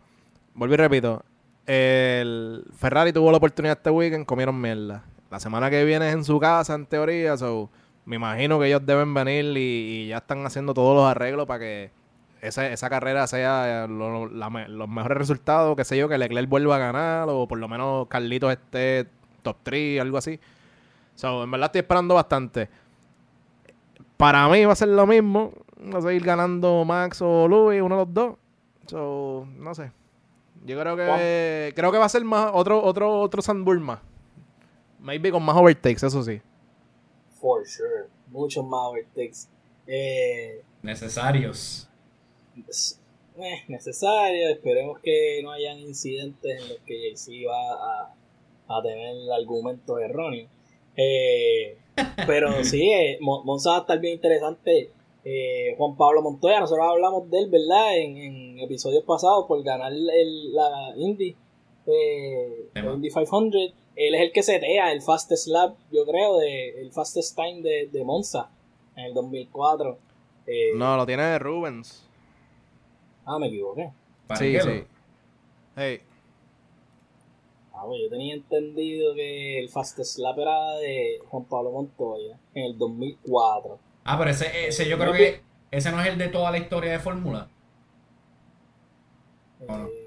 [0.53, 1.23] vuelvo y repito.
[1.65, 5.03] El Ferrari tuvo la oportunidad este weekend, comieron mierda.
[5.31, 7.69] La semana que viene es en su casa, en teoría, so
[8.05, 11.91] me imagino que ellos deben venir y ya están haciendo todos los arreglos para que
[12.41, 17.29] esa, esa carrera sea los mejores resultados, que sé yo, que Leclerc vuelva a ganar
[17.29, 19.07] o por lo menos Carlitos esté
[19.41, 20.39] top 3, algo así.
[21.15, 22.69] So, en verdad estoy esperando bastante.
[24.17, 25.53] Para mí va a ser lo mismo.
[25.93, 28.35] Va a seguir ganando Max o Louis, uno de los dos.
[28.87, 29.91] So, no sé.
[30.65, 33.99] Yo creo que creo que va a ser más otro otro otro Sandburn más.
[34.99, 36.41] Maybe con más overtakes, eso sí.
[37.43, 38.07] For sure.
[38.31, 39.49] Muchos más overtakes.
[39.85, 41.89] Eh, Necesarios
[42.55, 43.01] es
[43.37, 44.51] eh.
[44.51, 48.15] Esperemos que no hayan incidentes en los que JC va a,
[48.69, 50.47] a tener el argumento erróneo.
[50.95, 51.77] Eh,
[52.27, 54.91] pero sí, eh, Monza va a estar bien interesante.
[55.25, 57.97] Eh, Juan Pablo Montoya, nosotros hablamos de él, ¿verdad?
[57.97, 61.35] En, episodios pasados por ganar el, la Indy,
[61.87, 63.73] eh, Indy 500.
[63.95, 67.89] Él es el que setea el fastest lap, yo creo, de, el fastest time de,
[67.91, 68.49] de Monza
[68.95, 69.97] en el 2004.
[70.47, 72.07] Eh, no, lo tiene Rubens.
[73.25, 73.91] Ah, me equivoqué.
[74.35, 74.83] Sí, sí.
[75.75, 76.01] Hey.
[77.73, 82.63] Ah, pues yo tenía entendido que el fastest lap era de Juan Pablo Montoya en
[82.65, 83.79] el 2004.
[84.05, 85.41] Ah, pero ese, ese yo creo que
[85.71, 87.49] ese no es el de toda la historia de Fórmula.
[89.61, 90.02] Eh,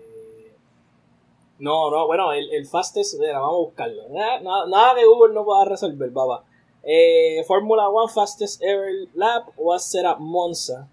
[1.58, 4.08] no, no, bueno, el, el fastest, vamos a buscarlo.
[4.10, 6.44] Nada, nada, que Google no pueda resolver, baba.
[6.82, 10.86] Eh, Fórmula 1 fastest ever lap was set up Monza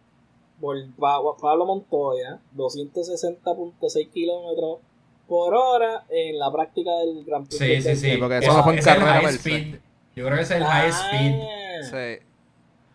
[0.59, 0.76] por
[1.39, 4.80] Pablo Montoya, 260.6 kilómetros
[5.28, 7.57] por hora en la práctica del Gran Prix.
[7.57, 9.22] Sí, sí, sí, porque eso no fue en carrera.
[10.16, 11.89] Yo creo que es el high ah.
[11.89, 12.20] speed.
[12.20, 12.26] Sí.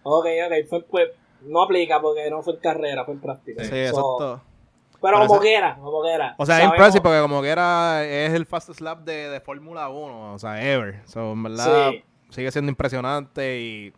[0.02, 1.12] Ok, ok, fue,
[1.42, 3.64] no aplica porque no fue en carrera, fue en práctica.
[3.64, 4.40] Sí, exacto.
[5.00, 6.34] Pero, como quiera, como quiera.
[6.38, 10.34] O sea, es impressive porque como quiera es el fastest lap de, de Fórmula 1,
[10.34, 11.02] o sea, ever.
[11.06, 11.92] So, en verdad
[12.30, 13.92] sigue siendo impresionante y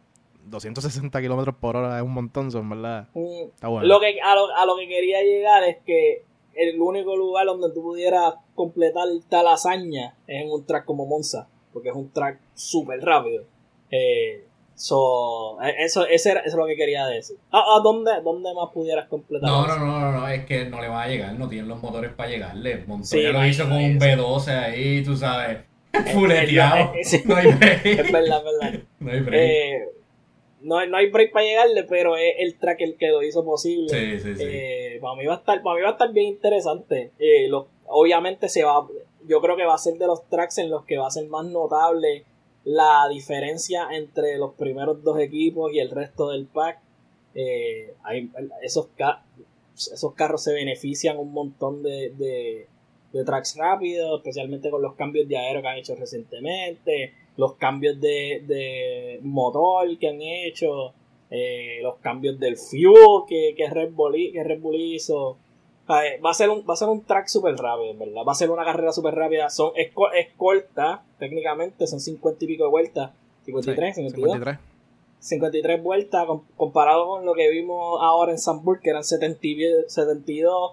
[0.45, 3.09] 260 kilómetros por hora es un montón, son verdad.
[3.15, 3.87] Mm, Está bueno.
[3.87, 6.25] Lo que, a, lo, a lo que quería llegar es que
[6.55, 11.49] el único lugar donde tú pudieras completar tal hazaña es en un track como Monza,
[11.73, 13.45] porque es un track súper rápido.
[13.91, 14.47] Eh,
[14.81, 17.37] So, e, eso, ese eso es lo que quería decir.
[17.51, 19.47] ¿A, dónde, dónde, más pudieras completar?
[19.47, 21.83] No, no, no, no, no, es que no le va a llegar, no tienen los
[21.83, 22.85] motores para llegarle.
[22.87, 25.59] Montoya lo hizo con un B12 ahí, tú sabes,
[26.15, 26.95] fuleteado.
[27.27, 27.85] no hay break.
[27.85, 28.81] Es verdad, es verdad.
[29.01, 29.43] No hay break.
[29.43, 29.85] Eh,
[30.63, 33.91] no, no, hay break para llegarle, pero es el track el que lo hizo posible.
[33.91, 34.45] Sí, sí, sí.
[34.47, 37.11] Eh, para, mí va a estar, para mí va a estar bien interesante.
[37.19, 38.87] Eh, lo, obviamente se va,
[39.27, 41.29] yo creo que va a ser de los tracks en los que va a ser
[41.29, 42.25] más notable
[42.65, 46.81] la diferencia entre los primeros dos equipos y el resto del pack.
[47.35, 48.31] Eh, hay,
[48.63, 48.89] esos,
[50.15, 52.67] carros se benefician un montón de,
[53.13, 58.01] de, tracks rápidos, especialmente con los cambios de aero que han hecho recientemente, los cambios
[58.01, 60.93] de, motor que han hecho,
[61.31, 65.37] eh, los cambios del fuel que, que, Red Bull, que Red Bull hizo.
[65.91, 68.23] Va a ser un, va a ser un track súper rápido, ¿verdad?
[68.27, 69.51] Va a ser una carrera súper rápida.
[69.51, 73.11] Son, es, es, corta, técnicamente, son 50 y pico de vueltas.
[73.45, 74.59] 53, 53.
[75.19, 76.27] 53 vueltas
[76.57, 80.73] comparado con lo que vimos ahora en Sandburg, que eran 72.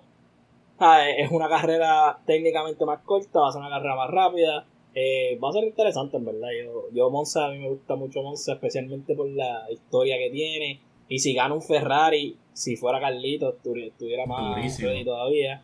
[1.18, 4.66] Es una carrera técnicamente más corta, va a ser una carrera más rápida.
[4.94, 6.50] Eh, va a ser interesante, en verdad.
[6.64, 10.82] Yo, yo, Monza, a mí me gusta mucho Monza, especialmente por la historia que tiene.
[11.10, 15.62] Y si gana un Ferrari, si fuera Carlito, estuviera más todavía.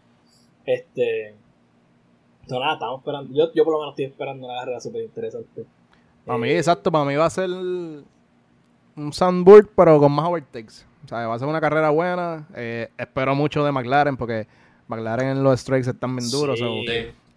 [0.65, 1.35] Este.
[2.47, 3.33] No, nada, estamos esperando.
[3.33, 5.65] Yo, yo por lo menos estoy esperando una carrera súper interesante.
[6.25, 8.03] Para mí, eh, exacto, para mí va a ser un
[9.11, 10.85] Sandburg, pero con más overtakes.
[11.05, 12.47] O sea, va a ser una carrera buena.
[12.55, 14.47] Eh, espero mucho de McLaren, porque
[14.87, 16.59] McLaren en los strikes están bien duros.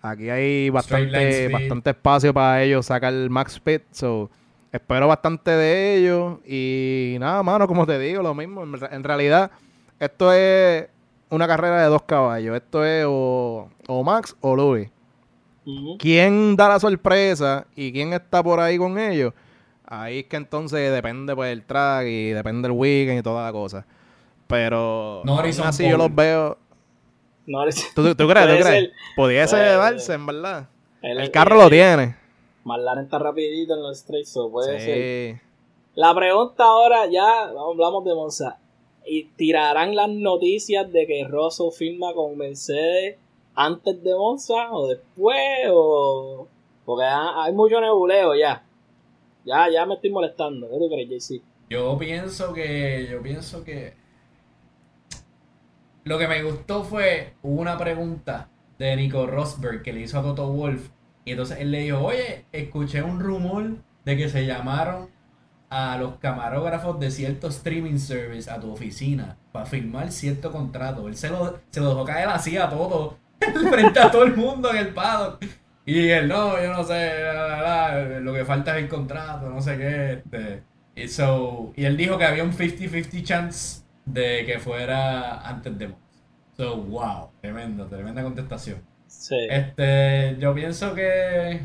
[0.02, 3.82] aquí hay bastante, bastante espacio para ellos sacar el max speed.
[3.90, 4.30] So,
[4.72, 6.38] espero bastante de ellos.
[6.46, 8.64] Y nada, mano, como te digo, lo mismo.
[8.64, 9.50] En, realidad,
[9.98, 10.88] esto es
[11.30, 12.56] una carrera de dos caballos.
[12.56, 13.68] Esto es o,
[14.04, 14.90] Max o Louis.
[15.98, 19.32] ¿Quién da la sorpresa y quién está por ahí con ellos?
[19.84, 23.52] Ahí es que entonces depende pues el track y depende el weekend y toda la
[23.52, 23.84] cosa.
[24.46, 25.22] Pero
[25.64, 26.58] así yo los veo.
[27.46, 28.16] ¿Tú, crees?
[28.16, 28.90] ¿Tú crees?
[29.14, 30.68] Pudiese darse, en verdad.
[31.02, 32.16] El, carro lo tiene.
[32.66, 35.40] McLaren está rapidito en los straight, so puede ser.
[35.94, 38.58] La pregunta ahora, ya hablamos de Monza.
[39.06, 43.18] ¿Y tirarán las noticias de que Rosso firma con Mercedes
[43.54, 45.38] antes de Monza o después?
[45.70, 46.48] O...
[46.84, 48.64] Porque hay mucho nebuleo ya.
[49.44, 50.68] Ya, ya me estoy molestando.
[50.68, 51.42] ¿Qué tú crees, JC?
[51.70, 53.06] Yo pienso que.
[53.08, 53.94] Yo pienso que.
[56.02, 57.34] Lo que me gustó fue.
[57.44, 60.90] Hubo una pregunta de Nico Rosberg que le hizo a Toto Wolf
[61.26, 65.08] y entonces él le dijo, oye, escuché un rumor de que se llamaron
[65.68, 71.08] a los camarógrafos de cierto streaming service a tu oficina para firmar cierto contrato.
[71.08, 73.18] Él se lo, se lo dejó caer así a todo,
[73.70, 75.44] frente a todo el mundo en el paddock.
[75.84, 77.10] Y él, no, yo no sé,
[78.20, 80.12] lo que falta es el contrato, no sé qué.
[80.12, 80.62] Este.
[80.94, 85.92] Y, so, y él dijo que había un 50-50 chance de que fuera antes de
[86.56, 88.80] So, wow, tremendo, tremenda contestación.
[89.30, 91.60] Este, yo pienso que,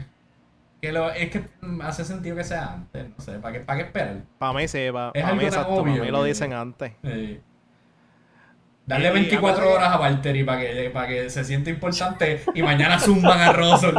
[0.82, 1.43] que lo, es que
[1.82, 4.16] hace sentido que sea antes, no sé, ¿para qué, para qué esperar?
[4.38, 6.93] Para mí sí, para, mí exacto, para mí lo dicen antes.
[8.86, 13.39] Darle 24 horas a Valtteri para que, para que se sienta importante y mañana zumban
[13.39, 13.95] a Russell.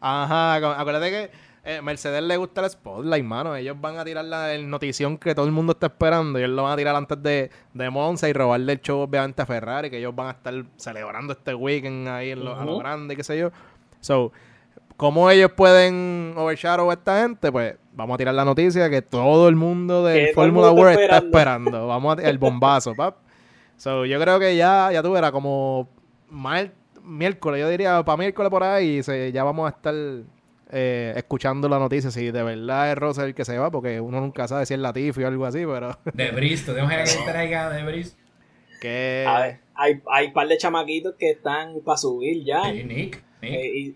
[0.00, 3.54] Ajá, acuérdate que eh, Mercedes le gusta el spotlight, mano.
[3.54, 6.38] Ellos van a tirar la notición que todo el mundo está esperando.
[6.38, 9.46] Ellos lo van a tirar antes de, de Monza y robarle el show, obviamente, a
[9.46, 13.14] Ferrari, que ellos van a estar celebrando este weekend ahí en lo, a lo grande,
[13.14, 13.50] qué sé yo.
[14.00, 14.32] So,
[14.96, 17.52] ¿cómo ellos pueden overshadow a esta gente?
[17.52, 21.86] Pues vamos a tirar la noticia que todo el mundo de Fórmula World está esperando.
[21.86, 23.16] Vamos a el bombazo, pap.
[23.76, 25.86] So, yo creo que ya, ya tú verás como
[26.30, 29.94] mal, miércoles, yo diría para miércoles por ahí, se, ya vamos a estar
[30.70, 34.20] eh, escuchando la noticia si de verdad es Russell el que se va, porque uno
[34.20, 35.98] nunca sabe si es Latifi o algo así, pero...
[36.14, 38.20] De Bristol, tenemos que traiga de Bristol.
[38.80, 39.24] Que...
[39.26, 42.64] A ver, hay, hay un par de chamaquitos que están para subir ya.
[42.70, 43.24] Sí, Nick.
[43.42, 43.94] Eh,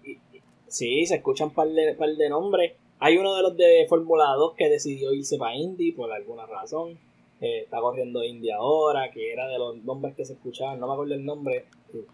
[0.66, 2.72] sí, se escuchan un par de, par de nombres.
[2.98, 6.98] Hay uno de los de Fórmula 2 que decidió irse para Indy por alguna razón.
[7.40, 10.78] Eh, está corriendo Indy ahora, que era de los nombres que se escuchaban.
[10.78, 11.64] No me acuerdo el nombre.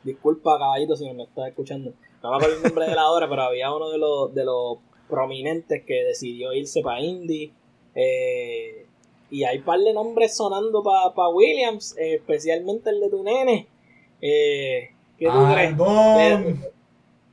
[0.03, 1.93] Disculpa, caballito, si me está escuchando.
[2.23, 4.79] No me acuerdo el nombre de la hora, pero había uno de los, de los
[5.09, 7.53] prominentes que decidió irse para Indy.
[7.95, 8.87] Eh,
[9.31, 13.67] y hay un par de nombres sonando para Williams, eh, especialmente el de tu nene.
[14.21, 15.77] Eh, ¿Qué tú crees?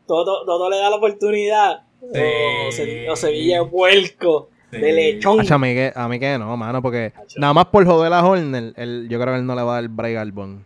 [0.05, 1.83] Todo, todo, le da la oportunidad.
[2.01, 5.39] O, se, o Sevilla vuelco de lechón.
[5.51, 8.73] a, mí que, a mí que no, mano, porque nada más por joder a Horner,
[9.07, 10.65] yo creo que él no le va a dar break al Bon.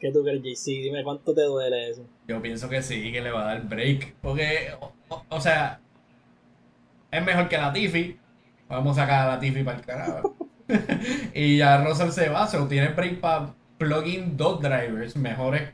[0.00, 0.82] ¿Qué tú crees, JC?
[0.82, 2.02] Dime cuánto te duele eso.
[2.26, 4.14] Yo pienso que sí, que le va a dar break.
[4.22, 4.72] Porque,
[5.28, 5.80] o, sea,
[7.10, 8.18] es mejor que la Tiffy.
[8.68, 10.34] Vamos a sacar a la Tiffy para el carajo.
[11.34, 15.70] y ya Russell se va, se tiene break para plugin dos drivers mejores.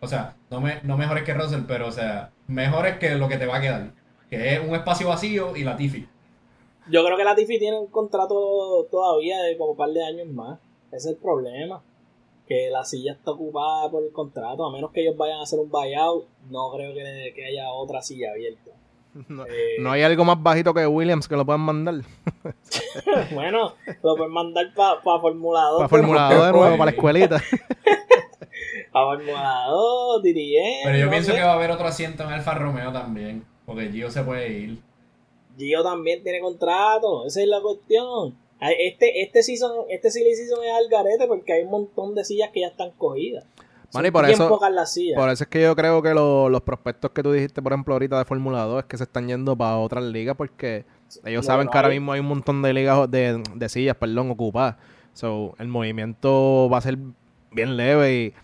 [0.00, 3.36] O sea, no, me, no mejores que Russell, pero o sea, mejores que lo que
[3.36, 3.92] te va a quedar.
[4.28, 6.08] Que es un espacio vacío y la Tiffy.
[6.90, 10.26] Yo creo que la Tiffy tiene un contrato todavía de como un par de años
[10.26, 10.58] más.
[10.90, 11.80] Ese es el problema
[12.48, 15.58] que la silla está ocupada por el contrato, a menos que ellos vayan a hacer
[15.58, 18.70] un buyout, no creo que, que haya otra silla abierta.
[19.28, 21.94] Eh, no, hay algo más bajito que Williams que lo puedan mandar.
[23.34, 25.78] bueno, lo pueden mandar para pa formulador.
[25.78, 27.42] Para formulador de nuevo, para la escuelita.
[28.92, 30.62] para formulador, diría.
[30.84, 34.10] Pero yo pienso que va a haber otro asiento en Alfa Romeo también, porque Gio
[34.10, 34.78] se puede ir.
[35.56, 38.36] Gio también tiene contrato, esa es la cuestión.
[38.60, 42.50] Este, este season, este silly season es al garete porque hay un montón de sillas
[42.52, 43.44] que ya están cogidas.
[43.94, 44.48] y por eso,
[45.14, 48.18] por eso es que yo creo que los prospectos que tú dijiste, por ejemplo, ahorita
[48.18, 50.84] de Fórmula 2, es que se están yendo para otras ligas porque
[51.24, 54.76] ellos saben que ahora mismo hay un montón de ligas de, de sillas, perdón, ocupadas.
[55.12, 56.98] So, el movimiento va a ser
[57.50, 58.34] bien leve y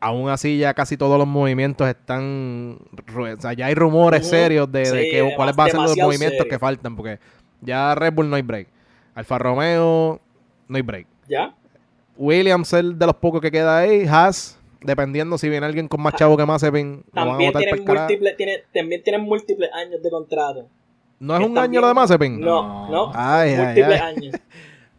[0.00, 2.78] aún así ya casi todos los movimientos están...
[3.16, 6.58] O sea, ya hay rumores serios de, que, cuáles van a ser los movimientos que
[6.58, 7.18] faltan porque
[7.60, 8.68] ya Red Bull no hay break.
[9.14, 10.20] Alfa Romeo,
[10.68, 11.06] no hay break.
[11.28, 11.54] ¿Ya?
[12.16, 14.06] Williams, el de los pocos que queda ahí.
[14.06, 17.04] Haas, dependiendo si viene alguien con más chavo que más También,
[17.52, 20.68] tienen múltiples, tiene, también tienen múltiples años de contrato.
[21.18, 22.40] ¿No es un año lo de Mazepin?
[22.40, 23.06] No, no.
[23.06, 24.34] múltiples años.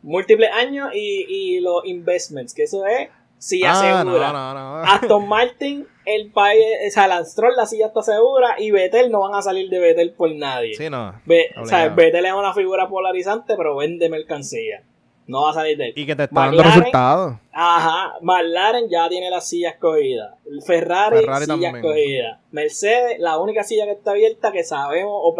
[0.03, 3.09] múltiples años y, y los investments, que eso es
[3.42, 4.32] silla ah, segura.
[4.32, 9.12] No, no, Aston Martin, el país, o sea, Lance la silla está segura y Vettel
[9.12, 10.76] no van a salir de Vettel por nadie.
[10.76, 11.10] Sí, no.
[11.58, 14.84] o sea, Vettel es una figura polarizante, pero vende mercancía.
[15.28, 15.94] No va a salir de él.
[15.96, 17.36] Y que te está dando resultados.
[17.54, 18.16] Ajá.
[18.22, 20.36] McLaren ya tiene la silla escogida.
[20.66, 22.42] Ferrari, Ferrari silla escogida.
[22.52, 25.36] Mercedes, la única silla que está abierta que sabemos o,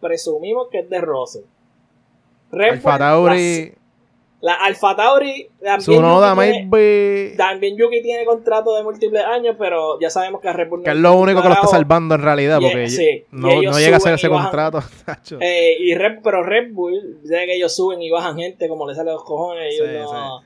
[0.00, 1.44] presumimos que es de Rose.
[2.50, 2.80] Red
[4.40, 10.10] la Alfa Tauri también, Yuki tiene, también Yuki tiene contrato de múltiples años, pero ya
[10.10, 13.24] sabemos que Red Bull Que es lo único que lo está salvando en realidad, porque
[13.30, 14.82] no, llega a ser ese contrato.
[15.40, 18.96] Eh, y Red, pero Red Bull, ya que ellos suben y bajan gente como les
[18.96, 20.42] sale los cojones, ellos no...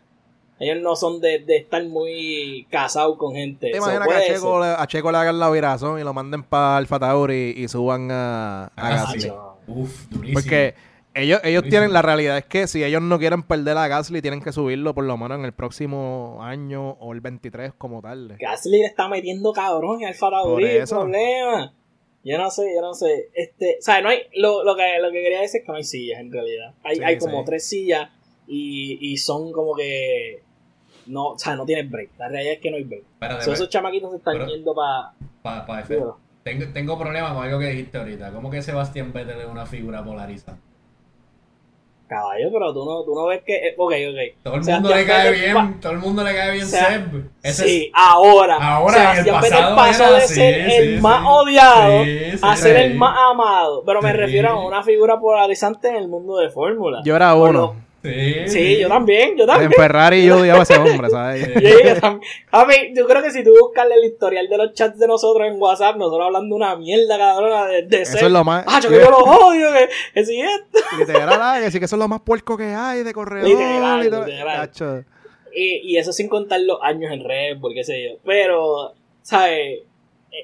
[0.63, 3.71] Ellos no son de, de, estar muy casados con gente.
[3.71, 6.77] ¿Te imaginas que a Checo, a Checo, le hagan la virazón y lo manden para
[6.77, 9.33] Alfa Tauri y, suban a, a ah, Gasly?
[9.67, 10.39] Uf, durísimo.
[10.39, 10.75] Porque
[11.21, 14.41] ellos, ellos tienen, la realidad es que si ellos no quieren perder a Gasly, tienen
[14.43, 18.37] que subirlo por lo menos en el próximo año o el 23 como tal.
[18.39, 21.75] Gasly le está metiendo cabrón al Tauri, problema.
[22.23, 23.31] Yo no sé, yo no sé.
[23.35, 25.79] Este, o sea, no hay, lo, lo, que, lo que quería decir es que no
[25.79, 26.75] hay sillas en realidad.
[26.85, 28.11] Hay, hay como tres sillas
[28.47, 30.43] y, y son como que
[31.07, 32.11] no, o sea, no tienen break.
[32.19, 33.05] La realidad es que no hay break.
[33.49, 35.13] esos chamaquitos se están yendo para.
[35.43, 35.85] Para pa,
[36.43, 38.33] tengo, tengo problemas con algo que dijiste ahorita.
[38.33, 40.59] ¿Cómo que Sebastián Vettel es una figura polarizada?
[42.11, 43.55] Caballo, pero tú no, tú no ves que.
[43.55, 44.43] Eh, ok, ok.
[44.43, 47.31] Todo el mundo le cae bien, todo el mundo le cae bien Seb.
[47.45, 48.57] sí, ahora.
[48.57, 52.03] Ahora, en el pasado pasó de ser el más odiado
[52.43, 53.85] a ser el más amado.
[53.87, 57.01] Pero me refiero a una figura polarizante en el mundo de Fórmula.
[57.05, 57.77] Yo era uno.
[58.03, 59.71] Sí, sí, yo también, yo también.
[59.71, 61.45] En Ferrari yo odiaba a ese hombre, ¿sabes?
[61.45, 62.31] Sí, yo también.
[62.51, 65.47] A mí, yo creo que si tú buscas el historial de los chats de nosotros
[65.47, 68.65] en WhatsApp, nosotros hablando una mierda, cabrona, de, de Eso es lo más...
[68.67, 70.79] Ah, yo que yo lo odio, que, que si esto.
[70.99, 73.47] Literal, que sí que eso es lo más puerco que hay de corredor.
[73.47, 75.05] Literal, literal.
[75.55, 78.19] Y, y eso sin contar los años en Red Bull, qué sé yo.
[78.25, 79.81] Pero, ¿sabes?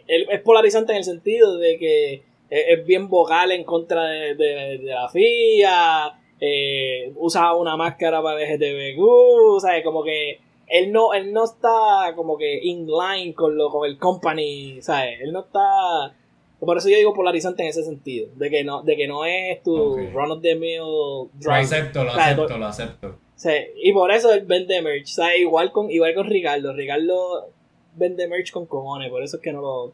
[0.07, 4.85] Es polarizante en el sentido de que es bien vocal en contra de, de, de
[4.85, 9.84] la FIA eh, usa una máscara para LGTBQ, ¿sabes?
[9.84, 13.99] Como que él no, él no está como que in line con, lo, con el
[13.99, 15.20] company, ¿sabes?
[15.20, 16.14] Él no está...
[16.59, 19.62] Por eso yo digo polarizante en ese sentido, de que no, de que no es
[19.62, 21.45] tu run of the mill drive.
[21.45, 23.18] Lo acepto, lo acepto, lo acepto.
[23.37, 23.51] Sí,
[23.82, 25.41] y por eso él vende merch, ¿sabes?
[25.41, 27.51] Igual con, igual con Ricardo, Ricardo
[27.95, 29.93] vende merch con cojones, por eso es que no lo,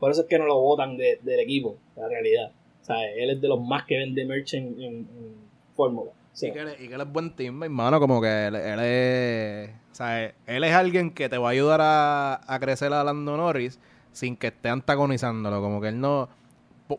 [0.00, 2.52] por eso es que no lo votan de, del equipo, la realidad.
[2.80, 3.10] ¿Sabes?
[3.18, 5.47] Él es de los más que vende merch en
[5.78, 6.10] fórmula.
[6.40, 9.70] Y, que él, es buen team, hermano, como que él, es...
[9.92, 13.36] O sea, él es alguien que te va a ayudar a, a crecer a Lando
[13.36, 13.80] Norris
[14.12, 16.28] sin que esté antagonizándolo, como que él no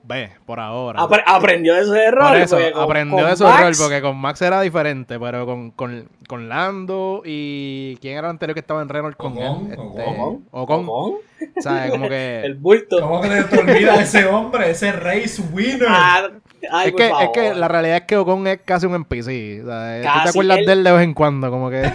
[0.03, 1.01] ve, por ahora.
[1.25, 2.35] aprendió de su error.
[2.35, 7.21] eso, aprendió de su error, porque con Max era diferente, pero con, con, con, Lando
[7.25, 7.97] y.
[8.01, 9.71] ¿Quién era el anterior que estaba en Renault con Ocon, él?
[9.71, 10.89] Este, Ocon.
[10.89, 11.21] O
[11.57, 12.41] sea, como que.
[12.45, 12.99] el bulto.
[13.01, 15.87] ¿Cómo que te olvida ese hombre, ese race winner?
[15.89, 16.29] Ah,
[16.61, 19.63] es, que, es que la realidad es que Ocon es casi un NPC.
[19.63, 21.49] O sea, ¿Tú te acuerdas de él de vez en cuando?
[21.49, 21.81] Como que.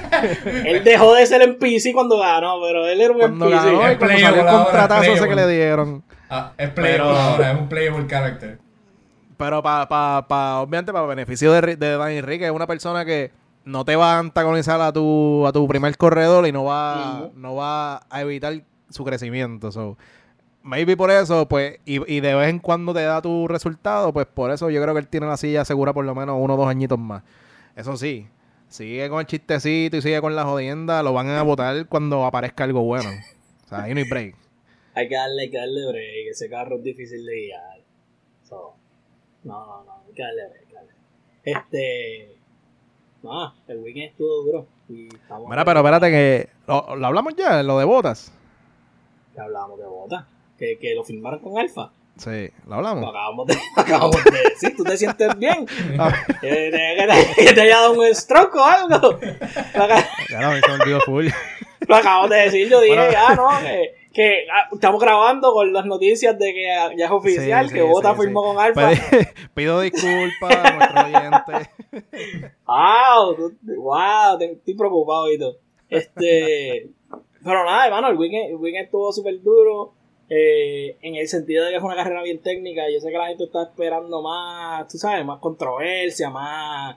[0.67, 3.65] él dejó de ser NPC cuando ganó, pero él era un cuando NPC.
[3.65, 6.03] Ganó, y cuando salió el contratazo ese que le dieron.
[6.31, 8.59] Ah, es playable ahora, es un playable character.
[9.37, 13.31] Pero para, pa, pa, obviamente, para beneficio de, de Dani Enrique, es una persona que
[13.65, 17.55] no te va a antagonizar a tu, a tu primer corredor y no va, no
[17.55, 19.73] va a evitar su crecimiento.
[19.73, 19.97] So,
[20.65, 24.27] maybe por eso, pues, y, y, de vez en cuando te da tu resultado, pues
[24.27, 26.57] por eso yo creo que él tiene la silla segura por lo menos uno o
[26.57, 27.23] dos añitos más.
[27.77, 28.27] Eso sí,
[28.69, 32.65] sigue con el chistecito y sigue con la jodienda, lo van a votar cuando aparezca
[32.65, 33.11] algo bueno.
[33.65, 34.45] O sea, ahí no hay break
[34.95, 36.27] hay que darle, hay que darle break.
[36.31, 37.81] Ese carro es difícil de guiar.
[38.45, 38.75] So,
[39.43, 40.65] no, no, no, hay que darle break.
[41.45, 42.37] Este.
[43.23, 44.67] No, el weekend estuvo duro.
[44.89, 45.09] Y
[45.49, 46.49] Mira, pero espérate que.
[46.67, 47.63] ¿lo, hablamos ya?
[47.63, 48.33] ¿Lo de botas?
[49.35, 50.25] Que hablamos de botas.
[50.59, 51.91] Que, que lo firmaron con Alfa.
[52.17, 53.03] Sí, lo hablamos.
[53.03, 55.67] Lo acabamos de, acabamos de decir, ¿tú te sientes bien?
[56.41, 56.71] que,
[57.37, 59.19] te, te, haya dado un stroke o algo.
[60.29, 61.27] Claro, me olvidó full.
[61.89, 65.85] Lo acabamos de decir, yo dije, ah, no, que que ah, estamos grabando con las
[65.85, 66.65] noticias de que
[66.97, 68.91] ya es oficial, que Bota firmó con Alfa.
[69.55, 71.69] Pido disculpas a nuestros oyentes.
[72.65, 75.57] wow, wow, estoy preocupado y todo.
[75.91, 76.89] Este,
[77.43, 79.93] pero nada, hermano, el weekend, el weekend estuvo súper duro.
[80.31, 82.83] Eh, en el sentido de que fue una carrera bien técnica.
[82.91, 86.97] Yo sé que la gente está esperando más, tú sabes, más controversia, más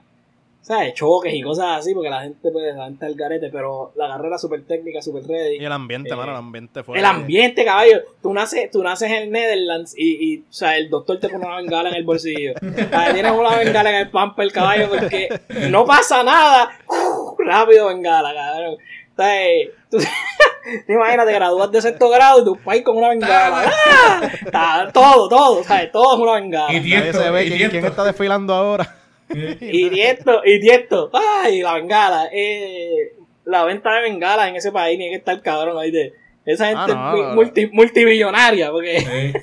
[0.67, 0.93] ¿sabes?
[0.95, 4.65] Choques y cosas así, porque la gente puede levantar el garete, pero la carrera súper
[4.65, 5.61] técnica, súper ready.
[5.61, 6.99] Y el ambiente, mano, el ambiente fue.
[6.99, 8.01] El ambiente, caballo.
[8.21, 11.55] Tú naces, tú naces en Netherlands y, y, o sea, el doctor te pone una
[11.55, 12.53] bengala en el bolsillo.
[13.13, 15.29] tienes una bengala en el pamper, caballo, porque
[15.69, 16.77] no pasa nada.
[17.39, 18.77] rápido bengala, cabrón.
[19.17, 19.69] ¿Sabes?
[19.89, 19.97] Tú,
[20.87, 23.71] te imaginas, te gradúas de sexto grado y tu país con una bengala.
[24.53, 24.87] ¡Ah!
[24.93, 25.91] Todo, todo, ¿sabes?
[25.91, 26.73] Todo es una bengala.
[26.73, 28.95] Y, se ve, ¿quién está desfilando ahora?
[29.29, 31.09] y directo, y.
[31.13, 31.61] ¡Ay!
[31.61, 32.29] La bengala.
[32.31, 33.15] Eh,
[33.45, 36.13] la venta de bengalas en ese país tiene que estar cabrón ahí de.
[36.45, 39.33] Esa gente ah, es multi, multimillonaria, porque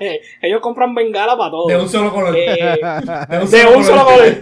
[0.40, 1.68] ellos compran bengala para todo.
[1.68, 2.34] De un solo color.
[2.34, 2.80] Eh,
[3.28, 4.36] de un solo, color.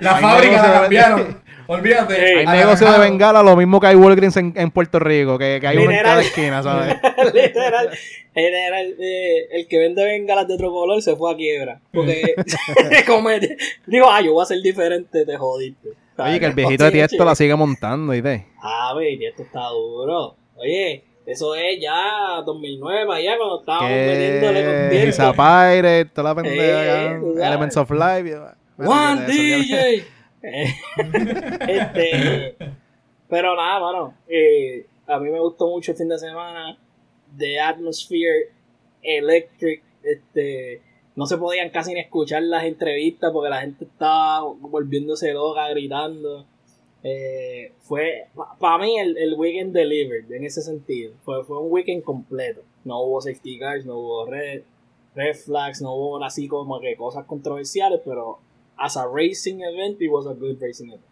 [0.00, 1.43] la fábrica la cambiaron.
[1.66, 2.46] Olvídate.
[2.46, 5.66] Hay negocio de bengala, lo mismo que hay Walgreens en, en Puerto Rico, que, que
[5.66, 6.96] hay uno en cada esquina, ¿sabes?
[7.34, 7.90] literal,
[8.34, 11.80] literal eh, el que vende bengalas de otro color se fue a quiebra.
[11.92, 12.34] Porque,
[13.86, 15.90] digo, ah, yo voy a ser diferente, te jodiste.
[16.16, 18.46] Oye, que el viejito de Tiesto la sigue montando, ¿y de?
[18.62, 20.36] Ah, ve, Tiesto está duro.
[20.56, 25.06] Oye, eso es ya 2009, allá cuando estábamos metiéndole con tiempo.
[25.06, 28.36] Pizza Pirate, toda la pendeja, eh, Elements of Life.
[28.76, 30.04] One DJ.
[31.68, 32.56] este,
[33.28, 34.14] pero nada, mano.
[34.28, 36.78] Eh, a mí me gustó mucho el fin de semana.
[37.36, 38.50] The Atmosphere
[39.02, 39.82] Electric.
[40.02, 40.82] Este,
[41.16, 46.46] no se podían casi ni escuchar las entrevistas porque la gente estaba volviéndose loca, gritando.
[47.02, 48.28] Eh, fue
[48.58, 51.12] para mí el, el, weekend delivered en ese sentido.
[51.22, 52.62] Fue, fue un weekend completo.
[52.84, 54.62] No hubo safety cars, no hubo red,
[55.14, 58.38] red flags, no hubo así como que cosas controversiales, pero
[58.78, 61.02] as a racing event, it was a good racing event.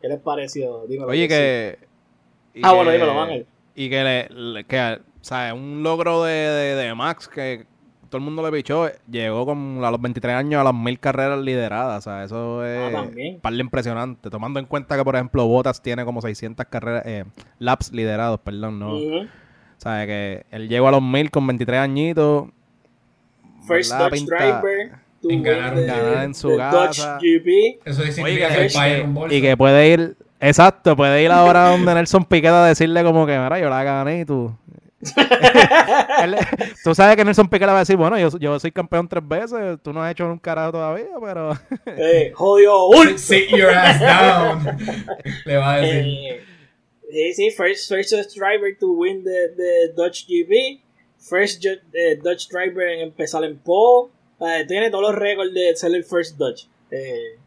[0.00, 0.86] ¿Qué les pareció?
[0.86, 1.08] Dímelo.
[1.08, 1.78] Oye, que.
[2.62, 3.46] Ah, bueno, dímelo, Ángel.
[3.74, 7.64] Y que, le, que, o sea, un logro de, de, Max que
[8.08, 11.38] todo el mundo le pichó, llegó con, a los 23 años a las mil carreras
[11.38, 11.98] lideradas.
[12.06, 13.06] O sea, eso es ah,
[13.40, 14.28] par de impresionante.
[14.28, 17.24] Tomando en cuenta que, por ejemplo, Bottas tiene como 600 carreras, eh,
[17.58, 18.96] laps liderados, perdón, ¿no?
[18.96, 22.48] O sea, que él llegó a los mil con 23 añitos.
[23.66, 24.98] First Dutch driver.
[25.22, 27.18] En ganar, ganar en su casa.
[27.84, 32.64] Eso dice que, y que puede ir Exacto, puede ir ahora donde Nelson Piquet a
[32.64, 34.56] decirle como que, mira, yo la gané y tú.
[36.84, 39.26] tú sabes que Nelson Piquet le va a decir, bueno, yo, yo soy campeón tres
[39.26, 41.52] veces, tú no has hecho un carajo todavía, pero...
[41.84, 44.64] hey, jodido, Sit your ass down.
[45.44, 46.40] le va a decir.
[47.12, 50.80] Eh, sí, sí, first, first driver to win the, the Dutch GP,
[51.18, 54.10] first uh, Dutch driver en empezar en pole,
[54.66, 56.66] tiene todos los récords de ser el first Dutch.
[56.90, 57.38] Eh,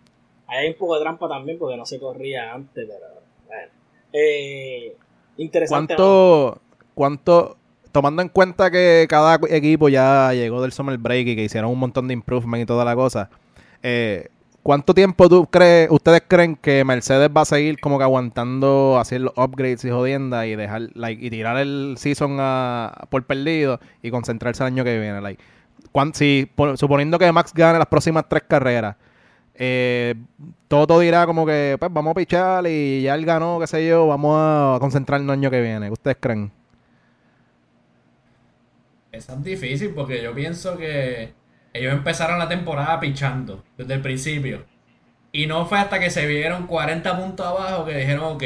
[0.48, 3.24] hay un poco de trampa también porque no se corría antes, pero.
[4.12, 4.96] Eh,
[5.38, 5.96] interesante.
[5.96, 6.62] ¿Cuánto,
[6.94, 7.58] ¿Cuánto,
[7.92, 11.80] tomando en cuenta que cada equipo ya llegó del Summer Break y que hicieron un
[11.80, 13.32] montón de improvement y toda la cosa,
[13.82, 14.28] eh,
[14.62, 19.22] ¿cuánto tiempo tú crees, ustedes creen que Mercedes va a seguir como que aguantando hacer
[19.22, 22.38] los upgrades y jodienda y dejar, like, y tirar el season
[23.10, 25.20] por perdido y concentrarse el año que viene?
[25.22, 25.44] Like,
[26.14, 28.96] si, suponiendo que Max gane las próximas tres carreras,
[29.56, 30.16] eh,
[30.68, 34.08] Toto dirá como que, pues vamos a pichar y ya él ganó, qué sé yo,
[34.08, 35.88] vamos a concentrarnos el año que viene.
[35.88, 36.52] ¿Qué ustedes creen?
[39.12, 41.34] Es tan difícil porque yo pienso que
[41.72, 44.66] ellos empezaron la temporada pichando desde el principio.
[45.32, 48.44] Y no fue hasta que se vieron 40 puntos abajo que dijeron, ok,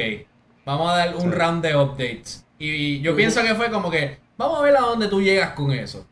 [0.65, 2.45] vamos a dar un round de updates.
[2.59, 5.71] Y yo pienso que fue como que, vamos a ver a dónde tú llegas con
[5.71, 6.05] eso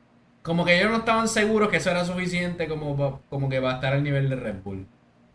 [0.45, 3.75] como que ellos no estaban seguros que eso era suficiente como, como que va a
[3.75, 4.85] estar al nivel de Red Bull.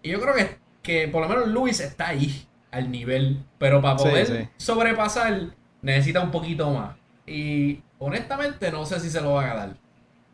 [0.02, 3.42] Y yo creo que, que por lo menos Luis está ahí, al nivel.
[3.58, 5.48] Pero para poder sobrepasar,
[5.82, 6.94] necesita un poquito más.
[7.26, 9.76] Y honestamente no sé si se lo van a dar.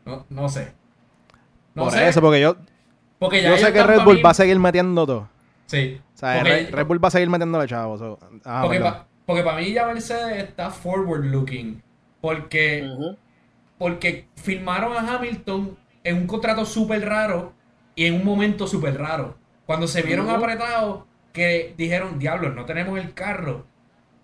[0.05, 0.71] No, no sé.
[1.73, 2.55] No por eso, porque yo,
[3.17, 5.27] porque yo sé que Red Bull va a seguir metiendo todo.
[5.65, 5.99] Sí.
[6.13, 8.19] O sea, Red, Bull va a seguir metiéndole chavos.
[8.45, 8.61] Ah,
[9.25, 11.81] porque, para mí ya Mercedes está forward looking.
[12.21, 12.87] Porque
[13.77, 17.53] porque firmaron a Hamilton en un contrato súper raro
[17.95, 19.37] y en un momento súper raro.
[19.65, 21.03] Cuando se vieron apretados,
[21.33, 23.65] que dijeron, diablos, no tenemos el carro,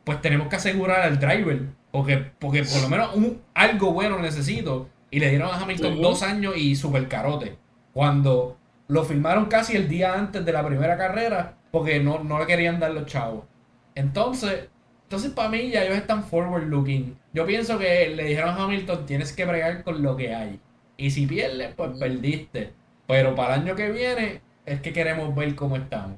[0.03, 4.89] pues tenemos que asegurar al driver, porque, porque por lo menos un, algo bueno necesito.
[5.11, 7.57] Y le dieron a Hamilton dos años y súper carote.
[7.93, 12.47] Cuando lo firmaron casi el día antes de la primera carrera, porque no, no le
[12.47, 13.45] querían dar los chavos.
[13.93, 14.69] Entonces,
[15.13, 17.15] entonces, para mí, ya ellos están forward looking.
[17.33, 20.59] Yo pienso que le dijeron a Hamilton: tienes que bregar con lo que hay.
[20.97, 22.73] Y si pierdes, pues perdiste.
[23.05, 26.17] Pero para el año que viene, es que queremos ver cómo estamos.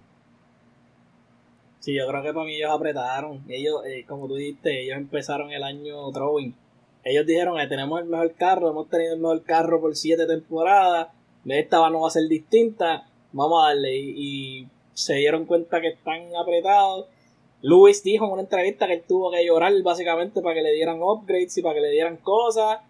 [1.82, 3.44] Sí, yo creo que para mí ellos apretaron.
[3.50, 6.56] Ellos, eh, como tú dijiste, ellos empezaron el año throwing.
[7.04, 11.10] Ellos dijeron: eh, tenemos el mejor carro, hemos tenido el mejor carro por siete temporadas.
[11.44, 13.10] Esta no va a ser distinta.
[13.34, 13.94] Vamos a darle.
[13.94, 17.08] y se dieron cuenta que están apretados
[17.66, 21.02] Luis dijo en una entrevista que él tuvo que llorar básicamente para que le dieran
[21.02, 22.82] upgrades y para que le dieran cosas.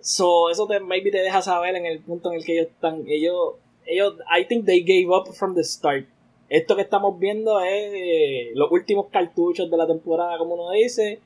[0.00, 3.02] So, eso te, maybe te deja saber en el punto en el que ellos están.
[3.08, 3.54] Ellos,
[3.86, 6.06] ellos, I think they gave up from the start.
[6.48, 11.18] Esto que estamos viendo es eh, los últimos cartuchos de la temporada, como uno dice,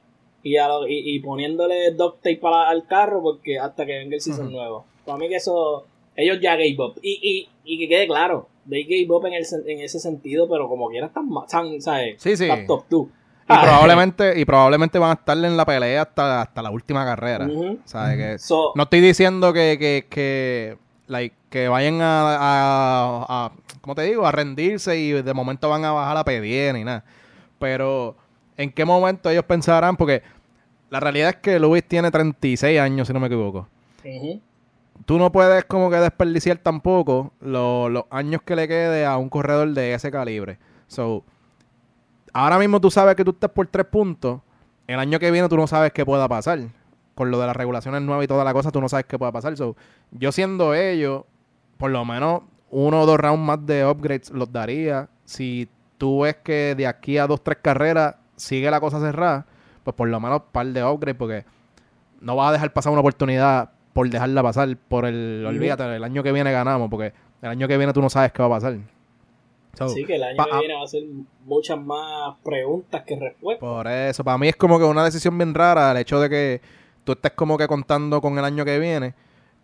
[0.43, 0.57] y,
[0.89, 4.87] y, poniéndole duct tape para, al carro porque hasta que venga el season nuevo.
[5.05, 5.85] Para mí que eso,
[6.17, 6.95] ellos ya gave up.
[7.03, 10.69] Y, y, y que quede claro, they gave up en, el, en ese sentido, pero
[10.69, 12.16] como quiera están, están ¿sabes?
[12.23, 12.49] Sí, sí.
[12.66, 13.07] top 2.
[13.45, 17.47] Y probablemente, y probablemente van a estar en la pelea hasta, hasta la última carrera.
[17.85, 18.16] ¿sabes?
[18.16, 20.78] Que no estoy diciendo que, que, que,
[21.09, 24.27] like, que vayan a, a, a, ¿cómo te digo?
[24.27, 27.05] A rendirse y de momento van a bajar a pedir ni nada.
[27.59, 28.16] Pero,
[28.57, 29.97] ¿en qué momento ellos pensarán?
[29.97, 30.23] Porque
[30.89, 33.69] la realidad es que Luis tiene 36 años, si no me equivoco
[35.05, 39.69] tú no puedes como que desperdiciar tampoco los, años que le quede a un corredor
[39.71, 40.59] de ese calibre.
[40.87, 41.25] So,
[42.33, 44.41] ahora mismo tú sabes que tú estás por tres puntos.
[44.87, 46.61] El año que viene tú no sabes qué pueda pasar.
[47.15, 49.33] Con lo de las regulaciones nuevas y toda la cosa, tú no sabes qué pueda
[49.33, 49.57] pasar.
[49.57, 49.77] So,
[50.11, 51.25] yo siendo ellos,
[51.79, 55.09] por lo menos uno o dos rounds más de upgrades los daría.
[55.25, 59.47] Si tú ves que de aquí a dos, tres carreras sigue la cosa cerrada,
[59.85, 61.45] pues por lo menos un par de upgrades, porque
[62.21, 66.23] no vas a dejar pasar una oportunidad por dejarla pasar, por el, olvídate, el año
[66.23, 68.77] que viene ganamos, porque el año que viene tú no sabes qué va a pasar.
[69.89, 71.05] sí, que el año que ah, viene va a ser
[71.47, 73.61] muchas más preguntas que respuestas.
[73.61, 76.61] Por eso, para mí es como que una decisión bien rara el hecho de que
[77.05, 79.15] tú estés como que contando con el año que viene,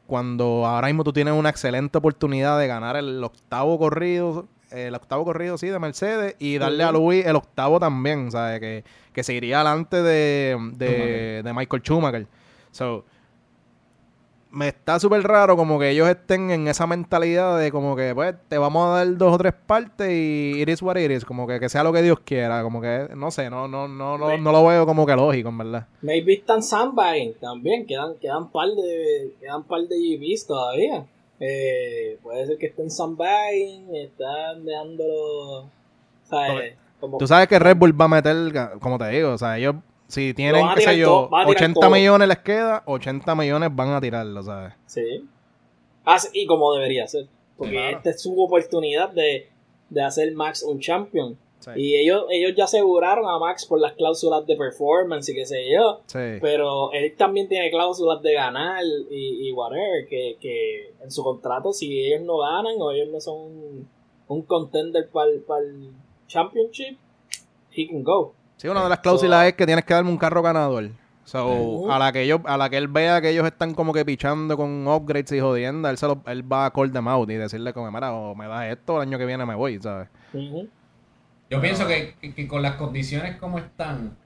[0.07, 5.25] cuando ahora mismo tú tienes una excelente oportunidad de ganar el octavo corrido, el octavo
[5.25, 8.61] corrido, sí, de Mercedes, y darle a Luis el octavo también, ¿sabes?
[8.61, 12.29] Que, que se iría delante de, de, de Michael Schumacher.
[12.71, 13.05] So,
[14.51, 18.35] me está súper raro como que ellos estén en esa mentalidad de como que, pues,
[18.49, 21.25] te vamos a dar dos o tres partes y it is what it is.
[21.25, 22.63] Como que, que sea lo que Dios quiera.
[22.63, 25.59] Como que, no sé, no, no, no, no, no lo veo como que lógico, en
[25.59, 25.87] verdad.
[26.03, 27.87] Maybe están sandbagging también.
[27.87, 31.07] Quedan, quedan par de, quedan par de GBs todavía.
[31.39, 35.71] Eh, puede ser que estén sandbagging, están dejándolo,
[36.25, 36.75] ¿sabes?
[36.99, 38.37] Como, Tú sabes que Red Bull va a meter,
[38.81, 39.77] como te digo, o sea, ellos
[40.11, 44.75] si tienen, qué sé yo, 80 millones les queda, 80 millones van a tirarlo, ¿sabes?
[44.87, 45.25] Sí.
[46.05, 47.29] Ah, y como debería ser.
[47.57, 49.49] Porque esta es su oportunidad de,
[50.03, 51.39] hacer Max un champion.
[51.77, 55.71] Y ellos, ellos ya aseguraron a Max por las cláusulas de performance y qué sé
[55.71, 56.01] yo.
[56.13, 60.09] Pero él también tiene cláusulas de ganar y, y whatever.
[60.09, 63.87] Que, que, en su contrato, si ellos no ganan o ellos no son
[64.27, 65.93] un, contender para el
[66.27, 66.99] championship,
[67.73, 68.35] he can go.
[68.61, 70.91] Sí, una de las cláusulas es que tienes que darme un carro ganador.
[71.25, 74.55] So, a la que a la que él vea que ellos están como que pichando
[74.55, 77.91] con upgrades y jodienda, él, se él va a call them out y decirle como,
[77.91, 80.09] mira, o me das esto, el año que viene me voy, ¿sabes?
[80.35, 84.19] Yo pienso que, con las condiciones como están,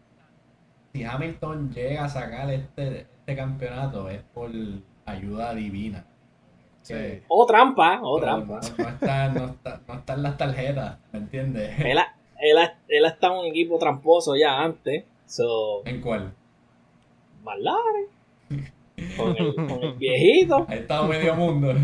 [0.93, 4.51] si Hamilton llega a sacar este, este campeonato es por
[5.07, 6.07] ayuda divina.
[7.29, 8.61] O trampa, o trampa.
[8.79, 9.55] No, está, no,
[9.95, 11.71] están las tarjetas, ¿me entiendes?
[12.45, 15.05] Él ha, él ha estado en un equipo tramposo ya antes.
[15.27, 16.33] So, ¿En cuál?
[17.43, 18.09] Malare.
[19.17, 20.67] Con el, con el viejito.
[20.69, 21.69] Ha estado medio mundo.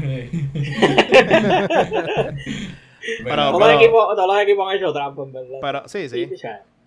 [3.24, 5.59] pero, todos, los equipos, todos, los equipos, han hecho trampa, en verdad.
[5.61, 6.31] Pero, sí, sí.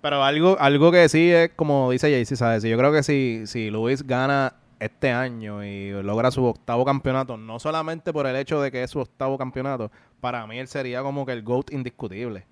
[0.01, 2.63] Pero algo, algo que sí es, como dice Jaycee, ¿sabes?
[2.63, 7.59] Yo creo que si, si Luis gana este año y logra su octavo campeonato, no
[7.59, 9.91] solamente por el hecho de que es su octavo campeonato,
[10.21, 12.45] para mí él sería como que el GOAT indiscutible.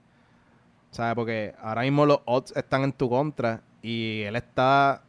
[0.91, 1.15] ¿Sabes?
[1.15, 5.01] Porque ahora mismo los odds están en tu contra y él está.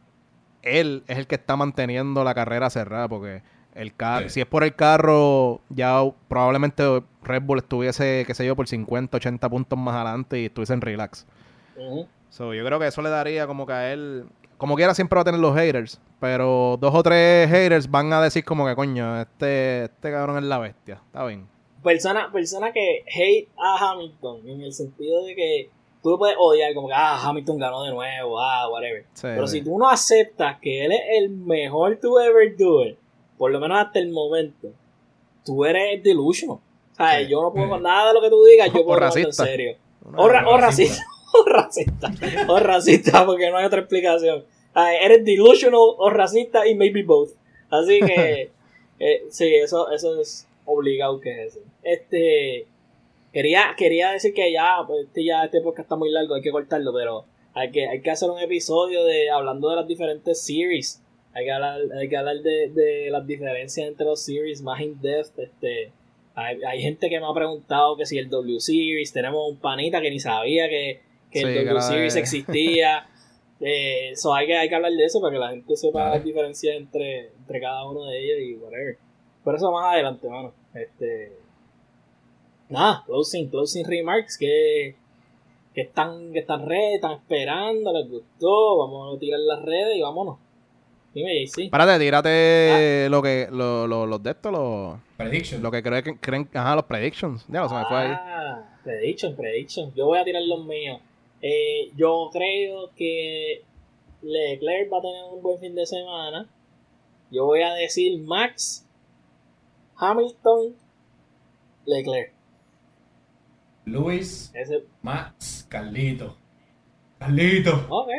[0.61, 3.43] Él es el que está manteniendo la carrera cerrada porque
[3.75, 8.55] el carro, si es por el carro, ya probablemente Red Bull estuviese, qué sé yo,
[8.55, 11.25] por 50, 80 puntos más adelante y estuviese en relax.
[12.29, 14.25] so, yo creo que eso le daría como que a él,
[14.57, 18.21] como quiera siempre va a tener los haters, pero dos o tres haters van a
[18.21, 21.52] decir como que coño, este, este cabrón es la bestia, está bien
[21.83, 25.69] persona, persona que hate a Hamilton en el sentido de que
[26.01, 29.05] tú puedes odiar como que ah, Hamilton ganó de nuevo, ah, whatever.
[29.21, 32.97] Pero si tú no aceptas que él es el mejor to ever do it,
[33.37, 34.69] por lo menos hasta el momento,
[35.45, 36.57] tú eres delusional.
[36.57, 39.43] O sea, yo no puedo con nada de lo que tú digas, yo puedo racista.
[39.43, 39.77] en serio.
[40.15, 41.03] O, racista.
[41.33, 42.11] o racista.
[42.47, 44.45] o racista, porque no hay otra explicación.
[45.01, 47.31] eres delusional o racista y maybe both.
[47.69, 48.51] Así que,
[48.99, 51.65] eh, sí, eso, eso es obligado que es ese.
[51.83, 52.67] Este.
[53.31, 56.51] Quería, quería decir que ya, pues este ya este podcast está muy largo, hay que
[56.51, 57.25] cortarlo, pero
[57.55, 61.01] hay que, hay que hacer un episodio de hablando de las diferentes series.
[61.33, 65.01] Hay que hablar, hay que hablar de, de las diferencias entre los series más in
[65.01, 65.39] depth.
[65.39, 65.91] Este,
[66.35, 70.01] hay, hay, gente que me ha preguntado que si el W Series, tenemos un panita
[70.01, 73.07] que ni sabía que, que el W Series existía.
[73.59, 76.75] eh, hay, que, hay que hablar de eso para que la gente sepa las diferencias
[76.75, 78.97] entre, entre cada uno de ellos y whatever.
[79.43, 80.53] Pero eso más adelante, mano.
[80.73, 81.37] Este.
[82.69, 84.95] Nada, closing, closing remarks que,
[85.73, 90.01] que están, que están redes, están esperando, les gustó, vamos a tirar las redes y
[90.01, 90.37] vámonos.
[91.13, 91.69] Dime, sí.
[91.69, 93.09] Párate, tírate ah.
[93.09, 94.97] lo que, lo, lo, los de estos, los.
[95.17, 95.61] Predictions.
[95.61, 97.45] Lo que creen, creen, ajá, los predictions.
[97.47, 98.11] Ya, se me fue ahí.
[98.11, 99.93] Ah, prediction, prediction.
[99.93, 100.99] Yo voy a tirar los míos.
[101.41, 103.61] Eh, yo creo que
[104.23, 106.49] Leclerc va a tener un buen fin de semana.
[107.29, 108.82] Yo voy a decir Max
[110.03, 110.75] Hamilton,
[111.85, 112.33] Leclerc.
[113.85, 114.51] Luis,
[115.01, 116.35] Max, Carlito.
[117.19, 117.85] Carlito.
[117.89, 118.09] Ok.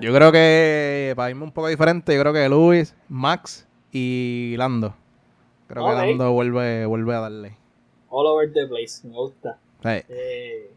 [0.00, 4.94] yo creo que, para irme un poco diferente, yo creo que Luis, Max y Lando.
[5.68, 7.56] Creo que Lando vuelve, vuelve a darle.
[8.08, 9.58] All over the place, me gusta.
[9.84, 10.70] Eh,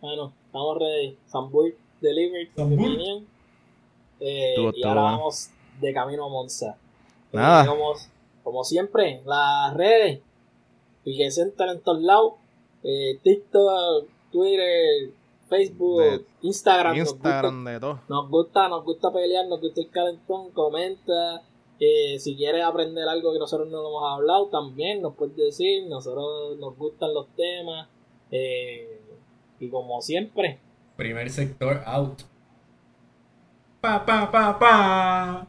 [0.00, 1.16] bueno, estamos ready.
[1.26, 2.48] Samburg delivered.
[4.20, 5.50] Eh, y ahora vamos
[5.80, 6.76] de camino a Monza.
[7.32, 7.64] Nada.
[7.64, 7.68] Eh,
[8.44, 10.20] como siempre, las redes,
[11.04, 12.34] se entran en todos lados,
[12.84, 15.10] eh, TikTok, Twitter,
[15.48, 16.96] Facebook, Instagram.
[16.96, 18.00] Instagram, de todo.
[18.08, 21.42] Nos gusta, nos gusta pelear, nos gusta el calentón, comenta.
[21.80, 25.86] Eh, si quieres aprender algo que nosotros no hemos hablado, también nos puedes decir.
[25.88, 27.88] Nosotros nos gustan los temas.
[28.30, 29.00] Eh,
[29.60, 30.60] y como siempre.
[30.96, 32.22] Primer sector out.
[33.80, 35.48] Pa, pa, pa, pa.